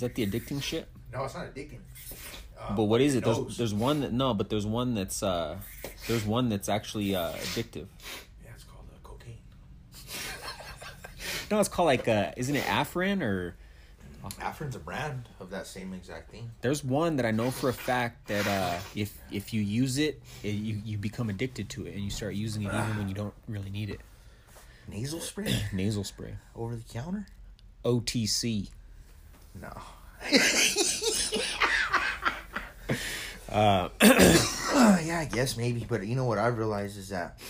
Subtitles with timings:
[0.00, 0.88] Is that the addicting shit?
[1.12, 1.80] No, it's not addicting.
[2.58, 3.22] Uh, But what is it?
[3.22, 5.58] There's, there's one that no, but there's one that's uh,
[6.08, 7.84] there's one that's actually uh, addictive.
[8.42, 9.36] Yeah, it's called uh, cocaine.
[11.50, 13.56] No, it's called like uh, isn't it Afrin or
[14.40, 16.50] Afrin's a brand of that same exact thing.
[16.62, 20.22] there's one that I know for a fact that uh, if if you use it,
[20.42, 23.14] it, you you become addicted to it and you start using it even when you
[23.14, 24.00] don't really need it.
[24.88, 27.26] Nasal spray Nasal spray, over the counter?
[27.84, 28.70] OTC.
[29.54, 29.72] No.
[33.50, 37.40] Uh, yeah, I guess maybe, but you know what I realized is that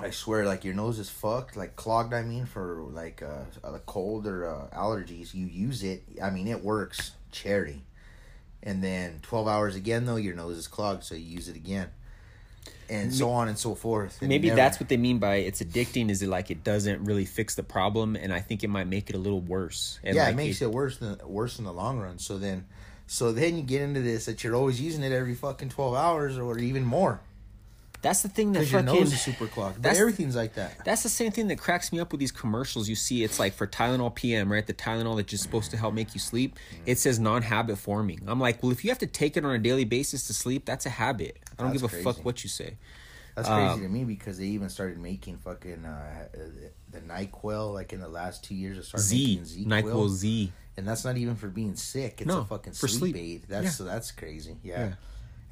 [0.00, 2.12] I swear, like your nose is fucked, like clogged.
[2.12, 6.02] I mean, for like uh, a cold or uh, allergies, you use it.
[6.20, 7.84] I mean, it works cherry,
[8.60, 11.90] and then twelve hours again though, your nose is clogged, so you use it again,
[12.88, 14.18] and so on and so forth.
[14.20, 16.10] And Maybe never- that's what they mean by it's addicting.
[16.10, 19.08] Is it like it doesn't really fix the problem, and I think it might make
[19.10, 19.98] it a little worse.
[20.04, 22.18] And yeah, like it makes it worse than worse in the long run.
[22.18, 22.66] So then,
[23.06, 26.38] so then you get into this that you're always using it every fucking twelve hours
[26.38, 27.20] or even more
[28.04, 29.00] That's the thing that because your fucking.
[29.00, 29.82] nose is super clogged.
[29.82, 30.84] That's- everything's like that.
[30.84, 32.88] That's the same thing that cracks me up with these commercials.
[32.88, 34.64] You see, it's like for Tylenol PM, right?
[34.64, 36.56] The Tylenol that's just supposed to help make you sleep.
[36.86, 38.20] It says non-habit forming.
[38.28, 40.66] I'm like, well, if you have to take it on a daily basis to sleep,
[40.66, 41.38] that's a habit.
[41.58, 42.04] I don't That's give a crazy.
[42.04, 42.76] fuck what you say.
[43.34, 46.28] That's crazy Um, to me because they even started making fucking uh,
[46.92, 48.76] the Nyquil like in the last two years.
[48.76, 50.52] They started Z, making Z Nyquil Z.
[50.76, 52.20] and that's not even for being sick.
[52.20, 53.16] It's No, a fucking for sleep, sleep.
[53.16, 53.44] aid.
[53.48, 53.70] That's Yeah.
[53.70, 54.56] so that's crazy.
[54.62, 54.78] Yeah.
[54.88, 54.94] Yeah.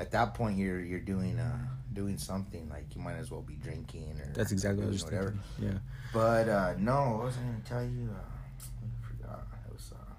[0.02, 1.58] At that point, you're you're doing uh
[1.92, 5.04] doing something like you might as well be drinking or That's exactly what I was
[5.04, 5.30] whatever.
[5.58, 5.74] thinking.
[5.74, 5.78] Yeah.
[6.12, 8.08] But uh no, I wasn't gonna tell you.
[8.10, 9.46] Uh, I forgot.
[9.68, 10.12] It was uh,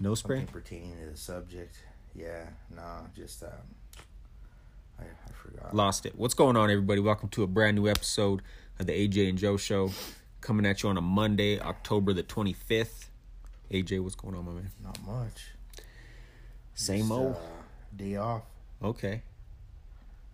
[0.00, 0.46] No spray.
[0.50, 1.76] pertaining to the subject.
[2.14, 2.46] Yeah.
[2.74, 3.50] No, just um,
[4.98, 5.74] I, I forgot.
[5.76, 6.14] Lost it.
[6.16, 7.00] What's going on, everybody?
[7.02, 8.40] Welcome to a brand new episode
[8.78, 9.90] of the AJ and Joe Show,
[10.40, 13.08] coming at you on a Monday, October the 25th.
[13.70, 14.70] AJ, what's going on, my man?
[14.82, 15.48] Not much.
[16.72, 17.34] Same Just, old.
[17.36, 17.38] uh,
[17.96, 18.42] day off.
[18.82, 19.22] Okay.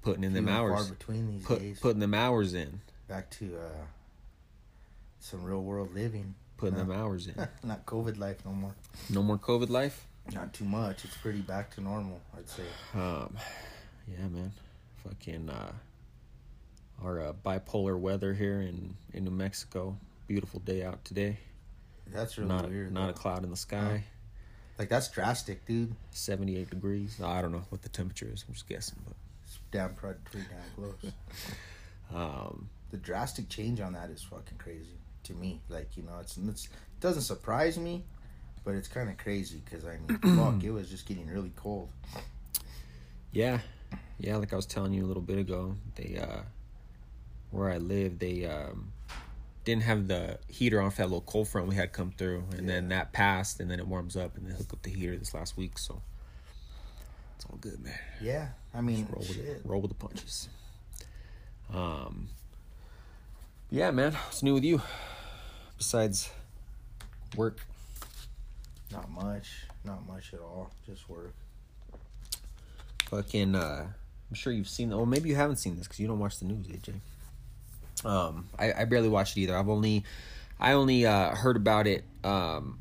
[0.03, 0.87] Putting in Few them hours.
[0.89, 1.81] Far between these Put, days.
[1.81, 2.81] putting them hours in.
[3.09, 3.85] Back to uh,
[5.21, 6.35] some real world living.
[6.57, 7.35] Putting them hours in.
[7.65, 8.75] Not COVID life no more.
[9.11, 10.07] No more COVID life.
[10.33, 11.05] Not too much.
[11.05, 12.21] It's pretty back to normal.
[12.37, 12.63] I'd say.
[12.95, 13.37] Um,
[14.09, 14.53] yeah, man.
[15.05, 15.73] Fucking uh,
[17.03, 19.97] our uh, bipolar weather here in in New Mexico.
[20.29, 21.39] Beautiful day out today.
[22.13, 22.93] That's really not weird.
[22.93, 24.05] not a cloud in the sky.
[24.83, 25.95] Like that's drastic, dude.
[26.11, 27.21] Seventy eight degrees.
[27.23, 28.45] I don't know what the temperature is.
[28.49, 31.13] I'm just guessing, but It's damn pretty, pretty damn close.
[32.13, 35.61] um, the drastic change on that is fucking crazy to me.
[35.69, 38.03] Like you know, it's, it's it doesn't surprise me,
[38.65, 41.89] but it's kind of crazy because I mean, fuck, it was just getting really cold.
[43.31, 43.61] yeah,
[44.19, 44.37] yeah.
[44.37, 46.41] Like I was telling you a little bit ago, they uh,
[47.53, 48.91] where I live, they um,
[49.65, 52.69] didn't have the heater on for that little cold front we had come through, and
[52.69, 55.35] then that passed, and then it warms up, and they hook up the heater this
[55.35, 56.03] last week, so
[57.37, 57.99] it's all good, man.
[58.21, 60.49] Yeah, I mean, roll with roll with the punches.
[61.73, 62.29] Um,
[63.71, 64.13] yeah, man.
[64.13, 64.83] What's new with you?
[65.79, 66.31] Besides
[67.37, 67.61] work,
[68.93, 69.65] Not much.
[69.85, 70.71] Not much at all.
[70.87, 71.33] Just work.
[73.07, 73.55] fucking.
[73.55, 73.87] Uh,
[74.31, 74.91] I'm sure you've seen.
[74.91, 76.95] Well, maybe you haven't seen this because you don't watch the news, AJ.
[78.05, 79.57] Um, I, I barely watch it either.
[79.57, 80.05] I've only,
[80.59, 82.05] I only uh, heard about it.
[82.25, 82.79] Um,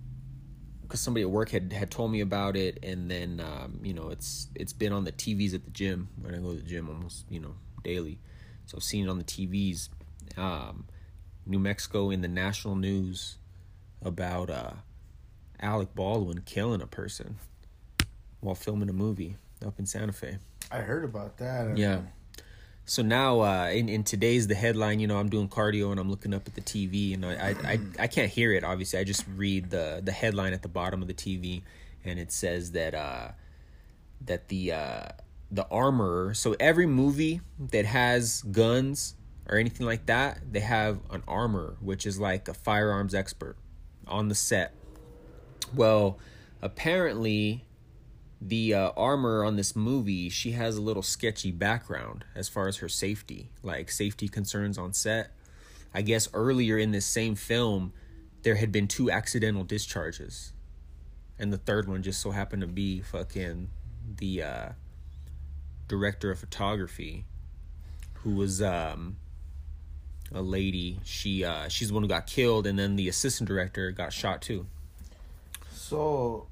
[0.81, 4.09] because somebody at work had had told me about it, and then um, you know
[4.09, 6.89] it's it's been on the TVs at the gym when I go to the gym
[6.89, 8.19] almost you know daily,
[8.65, 9.87] so I've seen it on the TVs.
[10.35, 10.85] Um,
[11.45, 13.37] New Mexico in the national news
[14.01, 14.73] about uh,
[15.61, 17.37] Alec Baldwin killing a person
[18.41, 20.39] while filming a movie up in Santa Fe.
[20.71, 21.77] I heard about that.
[21.77, 22.01] Yeah.
[22.85, 26.09] So now, uh, in in today's the headline, you know, I'm doing cardio and I'm
[26.09, 28.63] looking up at the TV, and I I, I, I can't hear it.
[28.63, 31.61] Obviously, I just read the the headline at the bottom of the TV,
[32.03, 33.29] and it says that uh,
[34.25, 35.05] that the uh,
[35.51, 36.33] the armorer.
[36.33, 39.15] So every movie that has guns
[39.47, 43.57] or anything like that, they have an armorer, which is like a firearms expert
[44.07, 44.73] on the set.
[45.75, 46.19] Well,
[46.61, 47.65] apparently
[48.41, 52.77] the uh, armor on this movie, she has a little sketchy background as far as
[52.77, 55.31] her safety, like safety concerns on set.
[55.93, 57.93] I guess earlier in this same film,
[58.41, 60.53] there had been two accidental discharges,
[61.37, 63.69] and the third one just so happened to be fucking
[64.17, 64.69] the uh,
[65.87, 67.25] director of photography,
[68.23, 69.17] who was um,
[70.33, 70.99] a lady.
[71.03, 74.41] She uh, she's the one who got killed, and then the assistant director got shot
[74.41, 74.65] too.
[75.71, 76.47] So,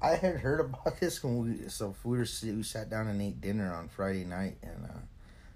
[0.00, 3.40] I had heard about this when we so we were we sat down and ate
[3.40, 4.98] dinner on Friday night, and uh,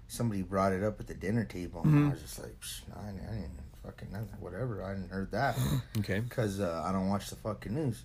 [0.07, 3.09] somebody brought it up at the dinner table, and I was just like, Psh, I,
[3.09, 4.83] I didn't fucking nothing, whatever.
[4.83, 5.57] I hadn't heard that
[5.99, 6.19] Okay.
[6.19, 8.03] because uh, I don't watch the fucking news.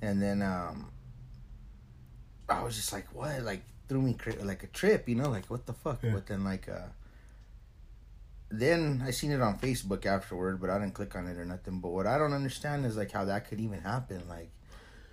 [0.00, 0.90] And then um,
[2.48, 3.42] I was just like, what?
[3.42, 5.28] Like threw me cra- like a trip, you know?
[5.30, 6.02] Like what the fuck?
[6.02, 6.12] Yeah.
[6.12, 6.88] But then like uh,
[8.50, 11.80] then I seen it on Facebook afterward, but I didn't click on it or nothing.
[11.80, 14.22] But what I don't understand is like how that could even happen.
[14.28, 14.50] Like,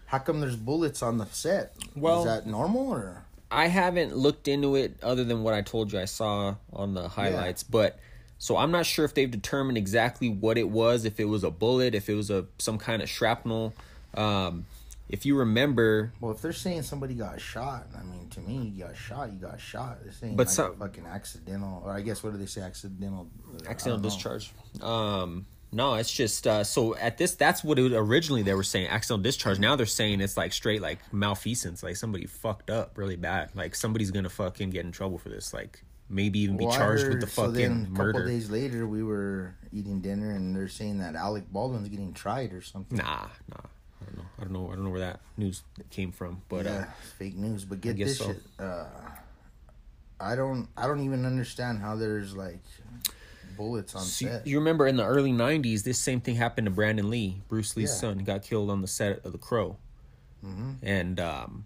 [0.09, 1.73] how come there's bullets on the set?
[1.95, 3.23] Well- is that normal or?
[3.51, 7.07] I haven't looked into it other than what I told you I saw on the
[7.09, 7.99] highlights, but
[8.37, 11.49] so I'm not sure if they've determined exactly what it was, if it was a
[11.49, 13.73] bullet, if it was a some kind of shrapnel.
[14.15, 14.65] Um,
[15.09, 18.83] if you remember, Well, if they're saying somebody got shot, I mean, to me, you
[18.85, 20.03] got shot, you got shot.
[20.03, 22.61] This ain't But like some- a fucking accidental, or I guess what do they say,
[22.61, 23.27] accidental?
[23.67, 24.51] Accidental discharge.
[24.81, 27.35] Um, no, it's just uh, so at this.
[27.35, 29.59] That's what it originally they were saying accidental discharge.
[29.59, 33.51] Now they're saying it's like straight like malfeasance, like somebody fucked up really bad.
[33.55, 35.53] Like somebody's gonna fucking get in trouble for this.
[35.53, 38.13] Like maybe even be Well, charged with heard- the so fucking then a murder.
[38.13, 42.51] couple days later, we were eating dinner, and they're saying that Alec Baldwin's getting tried
[42.53, 42.97] or something.
[42.97, 43.61] Nah, nah.
[44.01, 44.25] I don't know.
[44.39, 44.67] I don't know.
[44.71, 45.61] I don't know where that news
[45.91, 46.41] came from.
[46.49, 46.85] But yeah, uh,
[47.19, 47.63] fake news.
[47.65, 48.25] But get this so.
[48.27, 48.41] shit.
[48.57, 48.85] Uh,
[50.19, 50.67] I don't.
[50.75, 52.63] I don't even understand how there's like
[53.59, 54.47] bullets on so you, set.
[54.47, 57.89] you remember in the early '90s, this same thing happened to Brandon Lee, Bruce Lee's
[57.89, 57.95] Yeah.
[57.95, 58.19] son.
[58.19, 59.77] He got killed on the set of The Crow,
[60.43, 60.77] Mhm.
[60.81, 61.65] and um,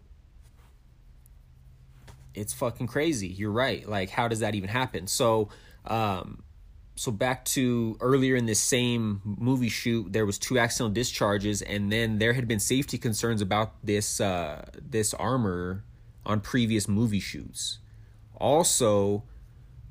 [2.34, 3.28] it's fucking crazy.
[3.28, 3.88] You're right.
[3.88, 5.06] Like, how does that even happen?
[5.08, 5.50] So,
[5.86, 6.44] um,
[6.96, 11.92] so back to earlier in this same movie shoot, there was two accidental discharges, and
[11.92, 15.84] then there had been safety concerns about this uh, this armor
[16.26, 17.78] on previous movie shoots.
[18.38, 19.24] Also,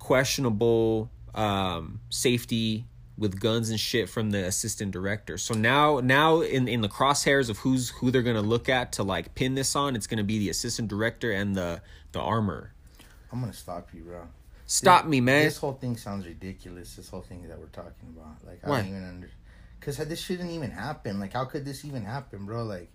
[0.00, 2.86] questionable um, safety
[3.18, 5.38] with guns and shit from the assistant director.
[5.38, 9.02] So now, now in in the crosshairs of who's who they're gonna look at to
[9.02, 11.82] like pin this on, it's gonna be the assistant director and the
[12.12, 12.72] the armor.
[13.30, 14.28] I'm gonna stop you, bro.
[14.66, 15.44] Stop me, man.
[15.44, 16.96] This whole thing sounds ridiculous.
[16.96, 19.30] This whole thing that we're talking about, like, I don't even under,
[19.78, 21.20] because this shouldn't even happen.
[21.20, 22.64] Like, how could this even happen, bro?
[22.64, 22.90] Like,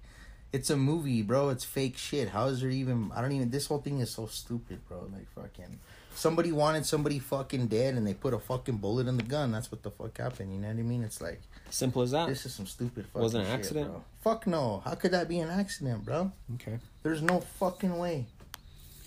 [0.52, 1.50] it's a movie, bro.
[1.50, 2.30] It's fake shit.
[2.30, 3.12] How is there even?
[3.14, 3.52] I don't even.
[3.52, 5.08] This whole thing is so stupid, bro.
[5.14, 5.80] Like, fucking.
[6.18, 9.52] Somebody wanted somebody fucking dead, and they put a fucking bullet in the gun.
[9.52, 10.52] That's what the fuck happened.
[10.52, 11.04] You know what I mean?
[11.04, 12.28] It's like Simple as that.
[12.28, 13.06] this is some stupid.
[13.06, 13.92] Fucking Was it an shit, accident?
[13.92, 14.04] bro.
[14.24, 14.82] Fuck no.
[14.84, 16.32] How could that be an accident, bro?
[16.56, 16.80] Okay.
[17.04, 18.26] There's no fucking way.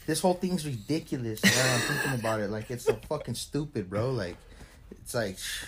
[0.06, 1.42] This whole thing's ridiculous.
[1.42, 2.50] Now I'm thinking about it.
[2.50, 4.12] Like it's so fucking stupid, bro.
[4.12, 4.36] Like
[4.92, 5.64] it's like shh.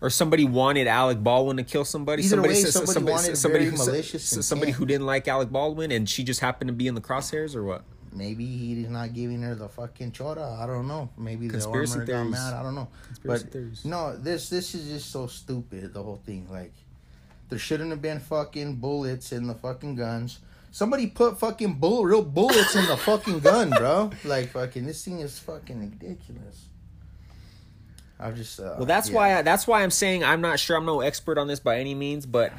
[0.00, 2.22] Or somebody wanted Alec Baldwin to kill somebody.
[2.22, 5.90] Either somebody way, somebody wanted somebody, very who- malicious somebody who didn't like Alec Baldwin,
[5.90, 7.84] and she just happened to be in the crosshairs, or what?
[8.12, 10.58] Maybe he's not giving her the fucking chora.
[10.60, 11.08] I don't know.
[11.16, 12.54] Maybe the Conspiracy armor got mad.
[12.54, 12.88] I don't know.
[13.06, 13.84] Conspiracy but theories.
[13.84, 15.94] no, this this is just so stupid.
[15.94, 16.46] The whole thing.
[16.50, 16.72] Like
[17.48, 20.38] there shouldn't have been fucking bullets in the fucking guns.
[20.70, 24.10] Somebody put fucking bull real bullets in the fucking gun, bro.
[24.24, 26.66] Like fucking this thing is fucking ridiculous.
[28.18, 29.14] I'm just uh, Well, that's yeah.
[29.16, 30.76] why I, that's why I'm saying I'm not sure.
[30.76, 32.52] I'm no expert on this by any means, but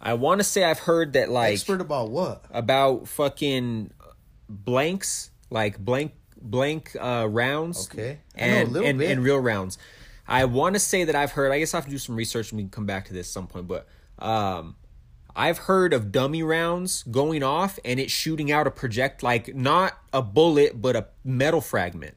[0.00, 2.44] I want to say I've heard that like expert about what?
[2.50, 3.90] about fucking
[4.48, 7.88] blanks, like blank blank uh, rounds.
[7.90, 8.20] Okay.
[8.34, 9.10] And and, bit.
[9.10, 9.78] and real rounds.
[10.26, 11.52] I want to say that I've heard.
[11.52, 13.28] I guess I have to do some research and we can come back to this
[13.28, 13.68] some point.
[13.68, 13.86] But
[14.18, 14.76] um,
[15.36, 19.98] I've heard of dummy rounds going off and it shooting out a project like not
[20.12, 22.16] a bullet but a metal fragment.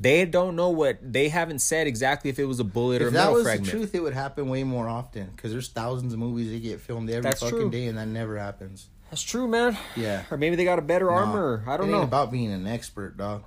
[0.00, 3.08] They don't know what they haven't said exactly if it was a bullet or a
[3.08, 3.66] If that metal was fragment.
[3.66, 5.30] the truth, it would happen way more often.
[5.34, 7.70] Because there's thousands of movies that get filmed every That's fucking true.
[7.70, 8.88] day, and that never happens.
[9.10, 9.76] That's true, man.
[9.96, 10.24] Yeah.
[10.30, 11.64] Or maybe they got a better armor.
[11.66, 11.98] I don't it know.
[11.98, 13.44] ain't about being an expert, dog.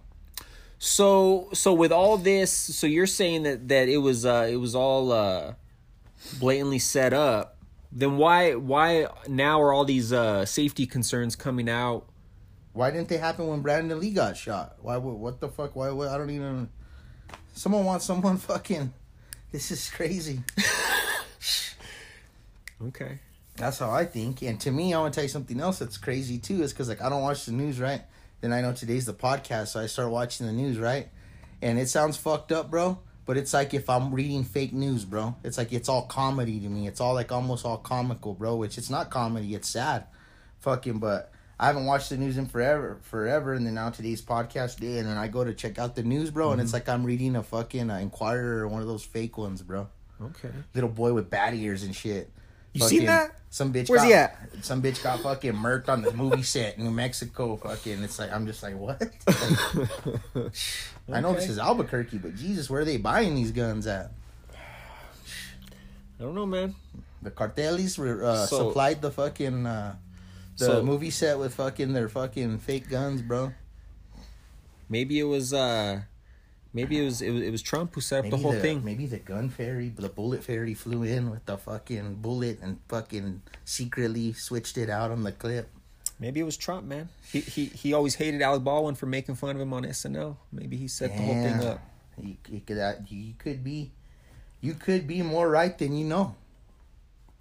[0.79, 4.73] So so with all this, so you're saying that that it was uh it was
[4.73, 5.53] all uh
[6.39, 7.57] blatantly set up.
[7.91, 12.07] Then why why now are all these uh safety concerns coming out?
[12.73, 14.77] Why didn't they happen when Brandon Lee got shot?
[14.81, 14.97] Why?
[14.97, 15.75] What the fuck?
[15.75, 15.91] Why?
[15.91, 16.69] would I don't even.
[17.53, 18.93] Someone wants someone fucking.
[19.51, 20.41] This is crazy.
[22.87, 23.19] Okay.
[23.61, 24.41] That's how I think.
[24.41, 26.61] And to me, I want to tell you something else that's crazy too.
[26.63, 28.01] Is because like I don't watch the news, right?
[28.41, 31.07] Then I know today's the podcast, so I start watching the news, right?
[31.61, 32.99] And it sounds fucked up, bro.
[33.25, 35.35] But it's like if I'm reading fake news, bro.
[35.43, 36.87] It's like it's all comedy to me.
[36.87, 38.55] It's all like almost all comical, bro.
[38.55, 39.53] Which it's not comedy.
[39.55, 40.05] It's sad,
[40.59, 40.97] fucking.
[40.97, 43.53] But I haven't watched the news in forever, forever.
[43.53, 46.31] And then now today's podcast day, and then I go to check out the news,
[46.31, 46.51] bro.
[46.51, 49.61] And it's like I'm reading a fucking uh, Inquirer or one of those fake ones,
[49.61, 49.87] bro
[50.19, 50.49] Okay.
[50.73, 52.31] little boy with bat ears and shit.
[52.73, 53.35] You seen that?
[53.49, 53.89] Some bitch.
[53.89, 54.37] Where's got, he at?
[54.61, 57.57] Some bitch got fucking murked on the movie set in New Mexico.
[57.57, 59.01] Fucking, it's like I'm just like what?
[59.01, 59.11] Like,
[61.11, 64.11] I know this is Albuquerque, but Jesus, where are they buying these guns at?
[64.53, 66.75] I don't know, man.
[67.21, 69.95] The cartelis were, uh, So- supplied the fucking uh,
[70.57, 73.51] the So- movie set with fucking their fucking fake guns, bro.
[74.87, 76.01] Maybe it was uh
[76.73, 78.83] maybe it was it was, it was Trump who set up Maybe the whole thing.
[78.83, 83.41] Maybe the gun fairy, the bullet fairy flew in with the fucking bullet and fucking
[83.65, 85.69] secretly switched it out on the clip.
[86.19, 87.09] Maybe it was Trump, man.
[87.31, 90.37] He he he always hated Alec Baldwin for making fun of him on SNL.
[90.51, 91.67] Maybe he set the whole thing Yeah.
[91.69, 91.81] up.
[92.21, 93.91] You, you could uh, you could be,
[94.59, 96.35] you could be more right than you know.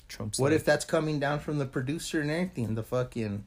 [0.09, 2.75] Trump's What like, if that's coming down from the producer and everything?
[2.75, 3.45] The fucking.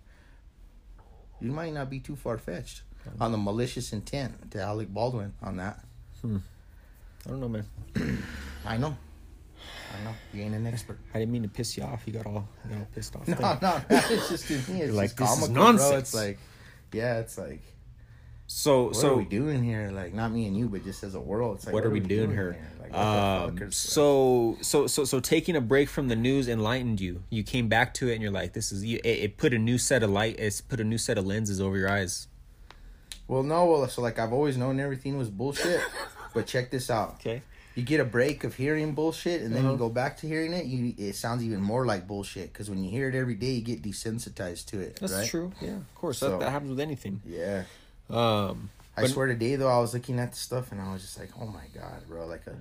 [1.41, 2.83] You might not be too far fetched
[3.19, 5.79] on the malicious intent to Alec Baldwin on that.
[6.25, 7.65] I don't know, man.
[8.65, 8.95] I know.
[9.99, 10.11] I know.
[10.33, 10.97] You ain't an expert.
[11.13, 12.03] I didn't mean to piss you off.
[12.05, 13.27] You got all you got all pissed off.
[13.27, 13.57] No, there.
[13.61, 14.81] no, it's just to me.
[14.81, 15.63] It's like, just "This is comical, bro.
[15.63, 16.39] nonsense." It's like,
[16.91, 17.61] yeah, it's like,
[18.47, 19.91] So what so are we doing here?
[19.93, 21.57] Like, not me and you, but just as a world.
[21.57, 22.57] It's like, what are we doing here?
[22.81, 27.23] Like, Um, so so so so taking a break from the news enlightened you.
[27.29, 29.59] You came back to it and you're like, this is you- it, it put a
[29.59, 30.35] new set of light.
[30.39, 32.27] It's put a new set of lenses over your eyes.
[33.27, 35.81] Well, no, well, so like I've always known everything was bullshit,
[36.33, 37.15] but check this out.
[37.15, 37.41] Okay.
[37.75, 39.71] You get a break of hearing bullshit, and then Uh-huh.
[39.71, 40.65] you go back to hearing it.
[40.65, 43.61] You it sounds even more like bullshit because when you hear it every day, you
[43.61, 44.97] get desensitized to it.
[44.99, 45.27] That's right?
[45.27, 45.51] true.
[45.59, 46.19] Yeah, of course.
[46.19, 47.21] So- that, that happens with anything.
[47.25, 47.63] Yeah,
[48.11, 51.01] Um, I But- swear today though, I was looking at the stuff and I was
[51.01, 52.55] just like, oh my god, bro, like a,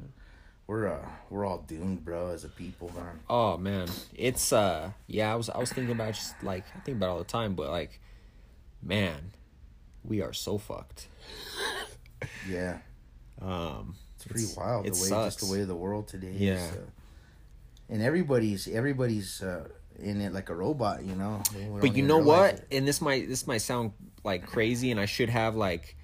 [0.66, 3.20] we're uh we're all doomed, bro, as a people, man.
[3.28, 5.30] oh man, it's uh, yeah.
[5.30, 7.54] I was I was thinking about just like I think about it all the time,
[7.54, 8.00] but like,
[8.82, 9.32] man,
[10.04, 11.08] we are so fucked.
[12.48, 12.78] Yeah,
[13.40, 15.34] Um, it's pretty It's- wild it the way sucks.
[15.36, 16.32] just the way of the world today.
[16.36, 16.54] Yeah.
[16.54, 16.80] is, uh,
[17.88, 19.68] and everybody's everybody's uh,
[19.98, 21.42] in it like a robot, you know.
[21.80, 22.54] But you know what?
[22.54, 22.66] it.
[22.70, 23.92] And this might this might sound
[24.24, 25.96] like crazy, and I should have like,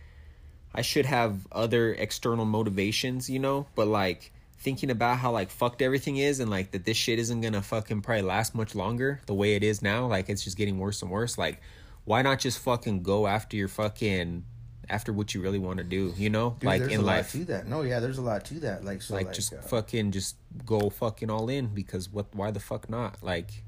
[0.75, 3.67] I should have other external motivations, you know.
[3.76, 7.40] But like thinking about how like fucked everything is, and like that this shit isn't
[7.43, 10.07] gonna fucking probably last much longer the way it is now.
[10.09, 11.38] Like it's just getting worse and worse.
[11.38, 11.61] Like,
[12.09, 14.45] why not just fucking go after your fucking
[14.88, 16.15] after what you really want to do?
[16.17, 17.35] You know, Dude, like in a life.
[17.35, 17.69] lot to that.
[17.69, 18.83] No, yeah, there's a lot to that.
[18.83, 22.50] Like so, like, like, just uh, fucking just go fucking all in because what why
[22.50, 23.62] the fuck not like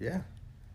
[0.00, 0.22] yeah,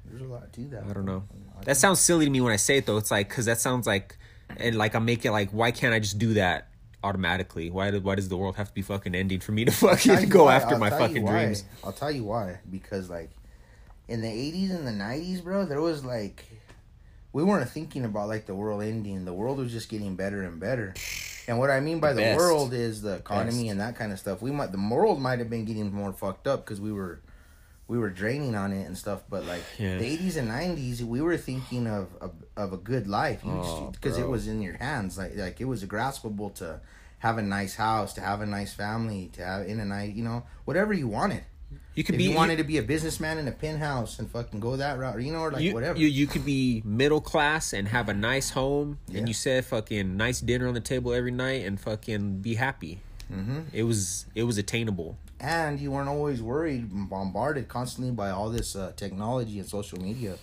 [0.06, 0.84] there's a lot to that.
[0.88, 1.24] I don't know.
[1.60, 2.98] I That sounds silly to me when I say it though.
[2.98, 4.16] It's like because that sounds like,
[4.58, 6.70] and like I'm making like, why can't I just do that
[7.04, 7.72] automatically?
[7.72, 10.30] Why do, why does the world have to be fucking ending for me to fucking
[10.30, 10.56] go why.
[10.56, 11.64] after I'll my fucking dreams?
[11.84, 12.60] I'll tell you why.
[12.70, 13.32] Because like
[14.08, 16.46] in the '80s and the '90s, bro, there was like
[17.34, 19.26] we weren't thinking about like the world ending.
[19.26, 20.94] The world was just getting better and better.
[21.48, 22.38] And what I mean by the, Best.
[22.38, 23.72] world is the economy Best.
[23.72, 24.42] and that kind of stuff.
[24.42, 27.22] We might the world might have been getting more fucked up because we were
[27.88, 29.24] we were draining on it and stuff.
[29.30, 29.98] But like Yeah.
[29.98, 34.18] the '80s and '90s, we were thinking of of, of a good life Oh, because
[34.18, 35.18] it was in your hands.
[35.18, 36.82] Like like it was graspable to
[37.20, 40.24] have a nice house, to have a nice family, to have in a nice you
[40.24, 41.44] know whatever you wanted.
[41.96, 44.60] You could if be you wanted to be a businessman in a penthouse and fucking
[44.60, 45.98] go that route, or, you know, or like you, whatever.
[46.00, 49.20] you you could be middle class and have a nice home, Yeah.
[49.20, 53.00] and you said fucking nice dinner on the table every night and fucking be happy.
[53.28, 55.18] hmm It was it was attainable.
[55.42, 60.36] And you weren't always worried, bombarded constantly by all this uh, technology and social media.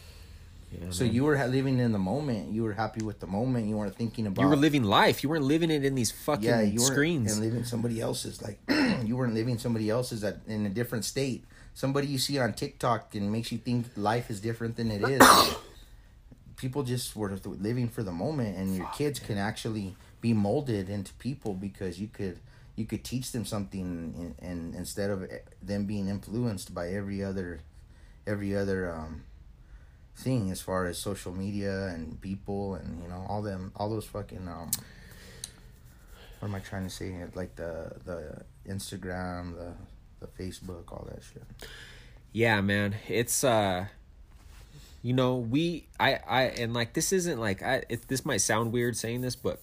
[0.72, 1.14] Yeah, So man.
[1.14, 2.52] you were ha- living in the moment.
[2.52, 3.68] You were happy with the moment.
[3.68, 4.42] You weren't thinking about.
[4.42, 5.22] you were living life.
[5.22, 7.32] You weren't living it in these fucking yeah, you screens.
[7.32, 8.42] and living somebody else's.
[8.42, 8.58] Like
[9.04, 11.44] you weren't living somebody else's at, in a different state.
[11.74, 15.22] Somebody you see on TikTok and makes you think life is different than it is.
[16.56, 21.12] people just were living for the moment, and your kids can actually be molded into
[21.14, 22.38] people because you could
[22.74, 25.30] you could teach them something, and, and instead of
[25.62, 27.60] them being influenced by every other
[28.26, 29.22] every other um,
[30.16, 34.06] thing as far as social media and people and you know all them all those
[34.06, 34.70] fucking um
[36.40, 39.72] what am I trying to say like the the Instagram the
[40.20, 41.44] the Facebook all that shit.
[42.32, 42.96] Yeah man.
[43.08, 43.86] It's uh
[45.06, 48.72] you know we i i and like this isn't like i it, this might sound
[48.72, 49.62] weird saying this but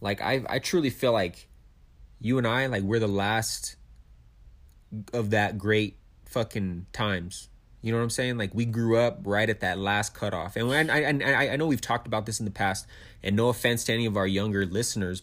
[0.00, 1.48] like i i truly feel like
[2.18, 3.76] you and i like we're the last
[5.12, 7.49] of that great fucking times
[7.82, 10.70] you know what i'm saying like we grew up right at that last cutoff and
[10.72, 12.86] I, I, I, I know we've talked about this in the past
[13.22, 15.22] and no offense to any of our younger listeners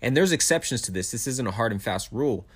[0.00, 2.46] and there's exceptions to this this isn't a hard and fast rule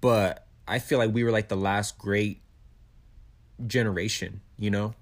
[0.00, 2.42] but I feel like we were like the last great
[3.66, 4.94] generation, you know?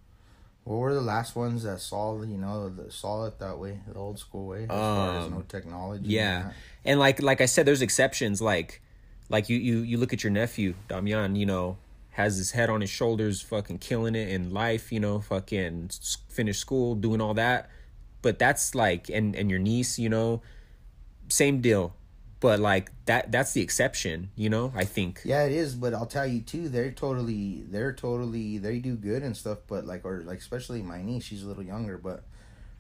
[0.65, 3.95] well we're the last ones that saw you know the, saw it that way the
[3.95, 6.43] old school way as far as um, no technology Yeah.
[6.43, 6.55] that.
[6.85, 8.43] And like like I said, there's exceptions.
[8.43, 8.81] Like
[9.29, 11.77] like you you you look at your nephew, Damian, you know,
[12.17, 15.91] has his head on his shoulders, fucking killing it in life, you know, fucking
[16.31, 17.69] finish school, doing all that.
[18.23, 20.41] But that's like and and your niece, you know,
[21.29, 21.95] same deal.
[22.41, 25.21] But like that that's the exception, you know, I think.
[25.27, 26.71] Yeah, it is, but I'll tell you too.
[26.71, 29.59] They're totally, they're totally, they do good and stuff.
[29.67, 32.25] But like, or like, especially my niece, she's a little younger, but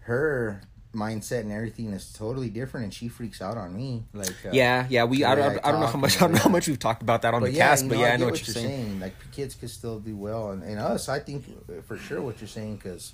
[0.00, 0.62] her,
[0.96, 4.04] mindset and everything is totally different, and she freaks out on me.
[4.12, 5.04] Like, uh, yeah, yeah.
[5.04, 6.66] We I, the way don't, I don't know how much I don't know how much
[6.66, 8.26] we've talked about that on But the yeah, cast, you but yeah, I, get know
[8.26, 9.00] what you're saying.
[9.00, 12.40] Like kids could still do well, and, and us, I think uh, for sure what
[12.40, 13.12] you're saying because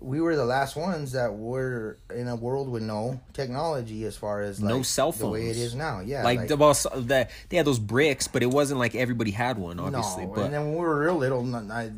[0.00, 4.42] we were the last ones that were in a world with no technology as far
[4.42, 6.00] as like No cell phones the way it is now.
[6.00, 9.30] Yeah, like, the well, so- the, they had those bricks, but it wasn't like everybody
[9.30, 10.26] had one, obviously.
[10.26, 11.42] no, but and then when we were real little,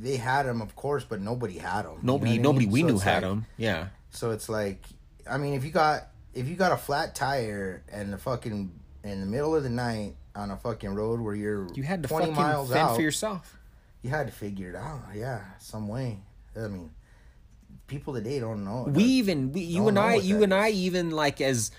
[0.01, 1.99] they had them, of course, but nobody had them.
[2.03, 3.47] nobody, nobody we knew had them.
[3.57, 4.85] Yeah, So it's like,
[5.29, 8.73] I mean, if you got if you got a flat tire and the fucking
[9.05, 12.09] in the middle of the night on a fucking road where you're you had to
[12.09, 13.59] twenty fucking miles fend out, for yourself.
[14.03, 15.03] you had to figure it out.
[15.15, 16.19] Yeah, some way.
[16.57, 16.91] I mean,
[17.87, 18.85] people today don't know.
[18.89, 21.71] We even we, you and I, you and I, even like as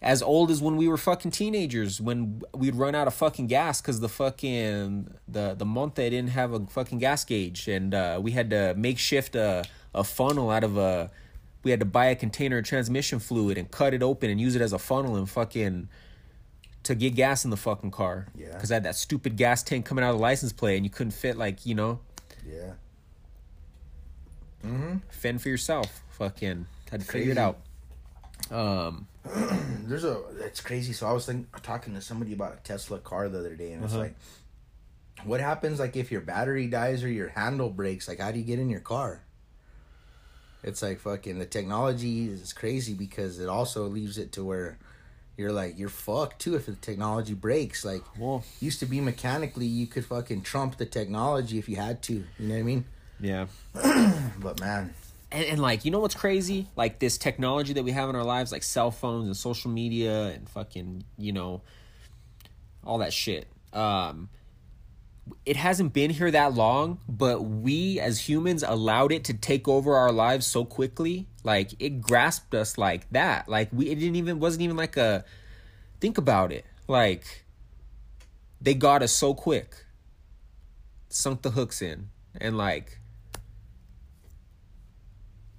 [0.00, 3.80] as old as when we were fucking teenagers, when we'd run out of fucking gas
[3.80, 8.18] because the fucking the the month they didn't have a fucking gas gauge, and uh,
[8.20, 11.10] we had to makeshift a a funnel out of a.
[11.62, 14.56] We had to buy a container of transmission fluid and cut it open and use
[14.56, 15.88] it as a funnel and fucking
[16.84, 18.26] to get gas in the fucking car.
[18.36, 18.48] Yeah.
[18.54, 20.90] Because I had that stupid gas tank coming out of the license plate and you
[20.90, 22.00] couldn't fit like you know
[22.44, 22.72] yeah.
[24.64, 24.96] Mm-hmm.
[25.10, 26.02] fend for yourself.
[26.10, 27.58] Fucking had to figure it out.
[28.50, 29.06] Um.
[29.86, 30.20] There's a.
[30.40, 30.92] It's crazy.
[30.92, 33.84] So I was think, talking to somebody about a Tesla car the other day, and
[33.84, 34.02] it's Uh-huh.
[34.02, 34.14] like,
[35.24, 38.08] what happens like if your battery dies or your handle breaks?
[38.08, 39.22] Like, how do you get in your car?
[40.62, 44.78] It's like fucking the technology is crazy because it also leaves it to where
[45.36, 47.84] you're like you're fucked too if the technology breaks.
[47.84, 52.02] Like Well, used to be mechanically you could fucking trump the technology if you had
[52.04, 52.12] to.
[52.12, 52.84] You know what I mean?
[53.20, 53.46] yeah.
[54.38, 54.94] But man,
[55.30, 56.68] And, and like, you know what's crazy?
[56.76, 60.26] Like this technology that we have in our lives, like cell phones and social media
[60.26, 61.62] and fucking, you know,
[62.84, 63.46] all that shit.
[63.72, 64.28] Um,
[65.44, 69.94] it hasn't been here that long, but we as humans allowed it to take over
[69.94, 71.26] our lives so quickly.
[71.44, 73.48] Like it grasped us like that.
[73.48, 75.24] Like we, it didn't even wasn't even like a.
[76.00, 76.64] Think about it.
[76.88, 77.44] Like
[78.60, 79.84] they got us so quick.
[81.08, 82.08] Sunk the hooks in
[82.40, 82.98] and like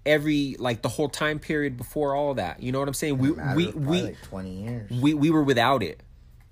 [0.06, 2.62] every like the whole time period before all that.
[2.62, 3.18] You know what I'm saying?
[3.18, 4.90] We we we like twenty years.
[4.92, 6.02] we we were without it.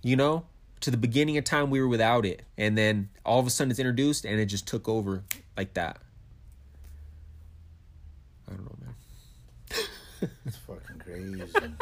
[0.03, 0.45] You know?
[0.81, 2.41] To the beginning of time we were without it.
[2.57, 5.23] And then all of a sudden it's introduced and it just took over
[5.55, 5.99] like that.
[8.47, 10.29] I don't know, man.
[10.45, 11.41] It's fucking crazy.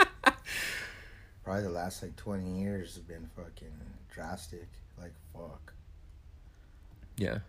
[1.44, 3.74] Probably the last like twenty years have been fucking
[4.10, 4.68] drastic.
[5.00, 5.74] Like fuck.
[7.18, 7.40] Yeah.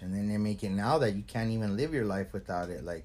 [0.00, 2.84] And then they're making now that you can't even live your life without it.
[2.84, 3.04] Like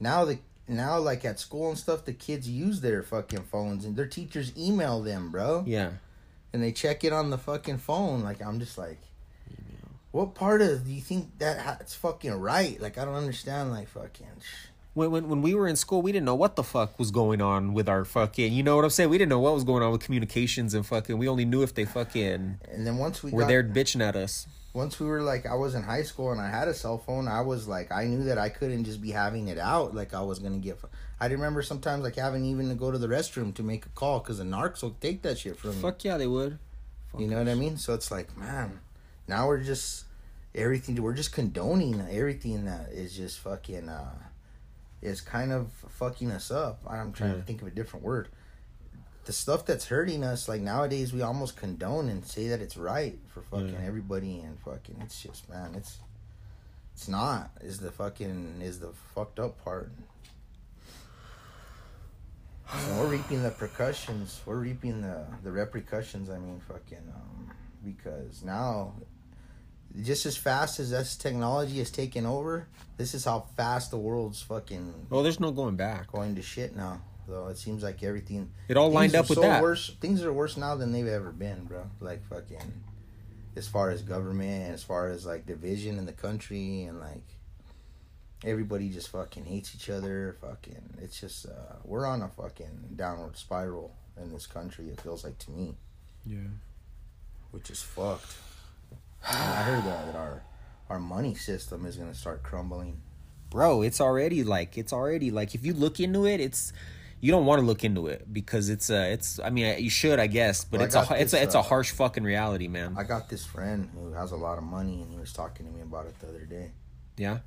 [0.00, 3.96] now the now like at school and stuff, the kids use their fucking phones and
[3.96, 5.64] their teachers email them, bro.
[5.66, 5.92] Yeah.
[6.52, 8.22] And they check it on the fucking phone.
[8.22, 8.98] Like I'm just like,
[10.10, 12.80] what part of do you think that ha- it's fucking right?
[12.80, 13.70] Like I don't understand.
[13.70, 14.26] Like fucking.
[14.40, 17.10] sh- When, when when we were in school, we didn't know what the fuck was
[17.10, 18.52] going on with our fucking.
[18.52, 19.08] You know what I'm saying?
[19.08, 21.16] We didn't know what was going on with communications and fucking.
[21.16, 24.14] We only knew if they fucking And then once we were got, there bitching at
[24.16, 24.46] us.
[24.74, 27.28] Once we were like I was in high school and I had a cell phone,
[27.28, 30.22] I was like I knew that I couldn't just be having it out like I
[30.22, 30.78] was gonna get.
[31.20, 34.20] I remember sometimes like having even to go to the restroom to make a call
[34.20, 35.82] because the narcs will take that shit from me.
[35.82, 36.58] Fuck yeah, they would.
[37.18, 37.76] You know what I mean?
[37.76, 38.80] So it's like, man,
[39.28, 40.04] now we're just
[40.54, 41.00] everything.
[41.00, 44.14] We're just condoning everything that is just fucking uh,
[45.02, 46.80] is kind of fucking us up.
[46.88, 48.28] I'm trying to think of a different word.
[49.24, 53.18] The stuff that's hurting us, like nowadays, we almost condone and say that it's right
[53.28, 53.86] for fucking Yeah.
[53.86, 55.98] everybody, and fucking, it's just man, it's
[56.94, 57.50] it's not.
[57.60, 59.92] Is the fucking is the fucked up part.
[62.68, 64.40] So we're reaping the percussions.
[64.46, 66.28] We're reaping the the repercussions.
[66.30, 67.50] I mean, fucking, um,
[67.84, 68.94] because now,
[70.02, 74.40] just as fast as this technology has taken over, this is how fast the world's
[74.42, 76.10] fucking Oh, there's no going back.
[76.10, 77.00] going to shit now.
[77.28, 78.50] Though it seems like everything.
[78.68, 79.62] It all lined up with so that.
[79.62, 81.84] Worse, things are worse now than they've ever been, bro.
[82.00, 82.82] Like fucking,
[83.56, 87.22] as far as government, as far as like division in the country, and like
[88.44, 90.36] everybody just fucking hates each other.
[90.40, 94.88] Fucking, it's just uh, we're on a fucking downward spiral in this country.
[94.90, 95.76] It feels like to me,
[96.26, 96.38] Yeah.
[97.50, 98.34] which is fucked.
[99.24, 100.42] I heard that, that our
[100.90, 103.00] our money system is gonna start crumbling.
[103.50, 106.72] bro it's already like it's already like if you look into it it's
[107.22, 110.18] you don't want to look into it because it's a it's i mean you should
[110.18, 112.68] i guess but Well, it's a got it's a it's a uh, harsh fucking reality
[112.68, 115.64] man I got this friend who has a lot of money, and he was talking
[115.66, 116.72] to me about it the other day.
[117.16, 117.38] yeah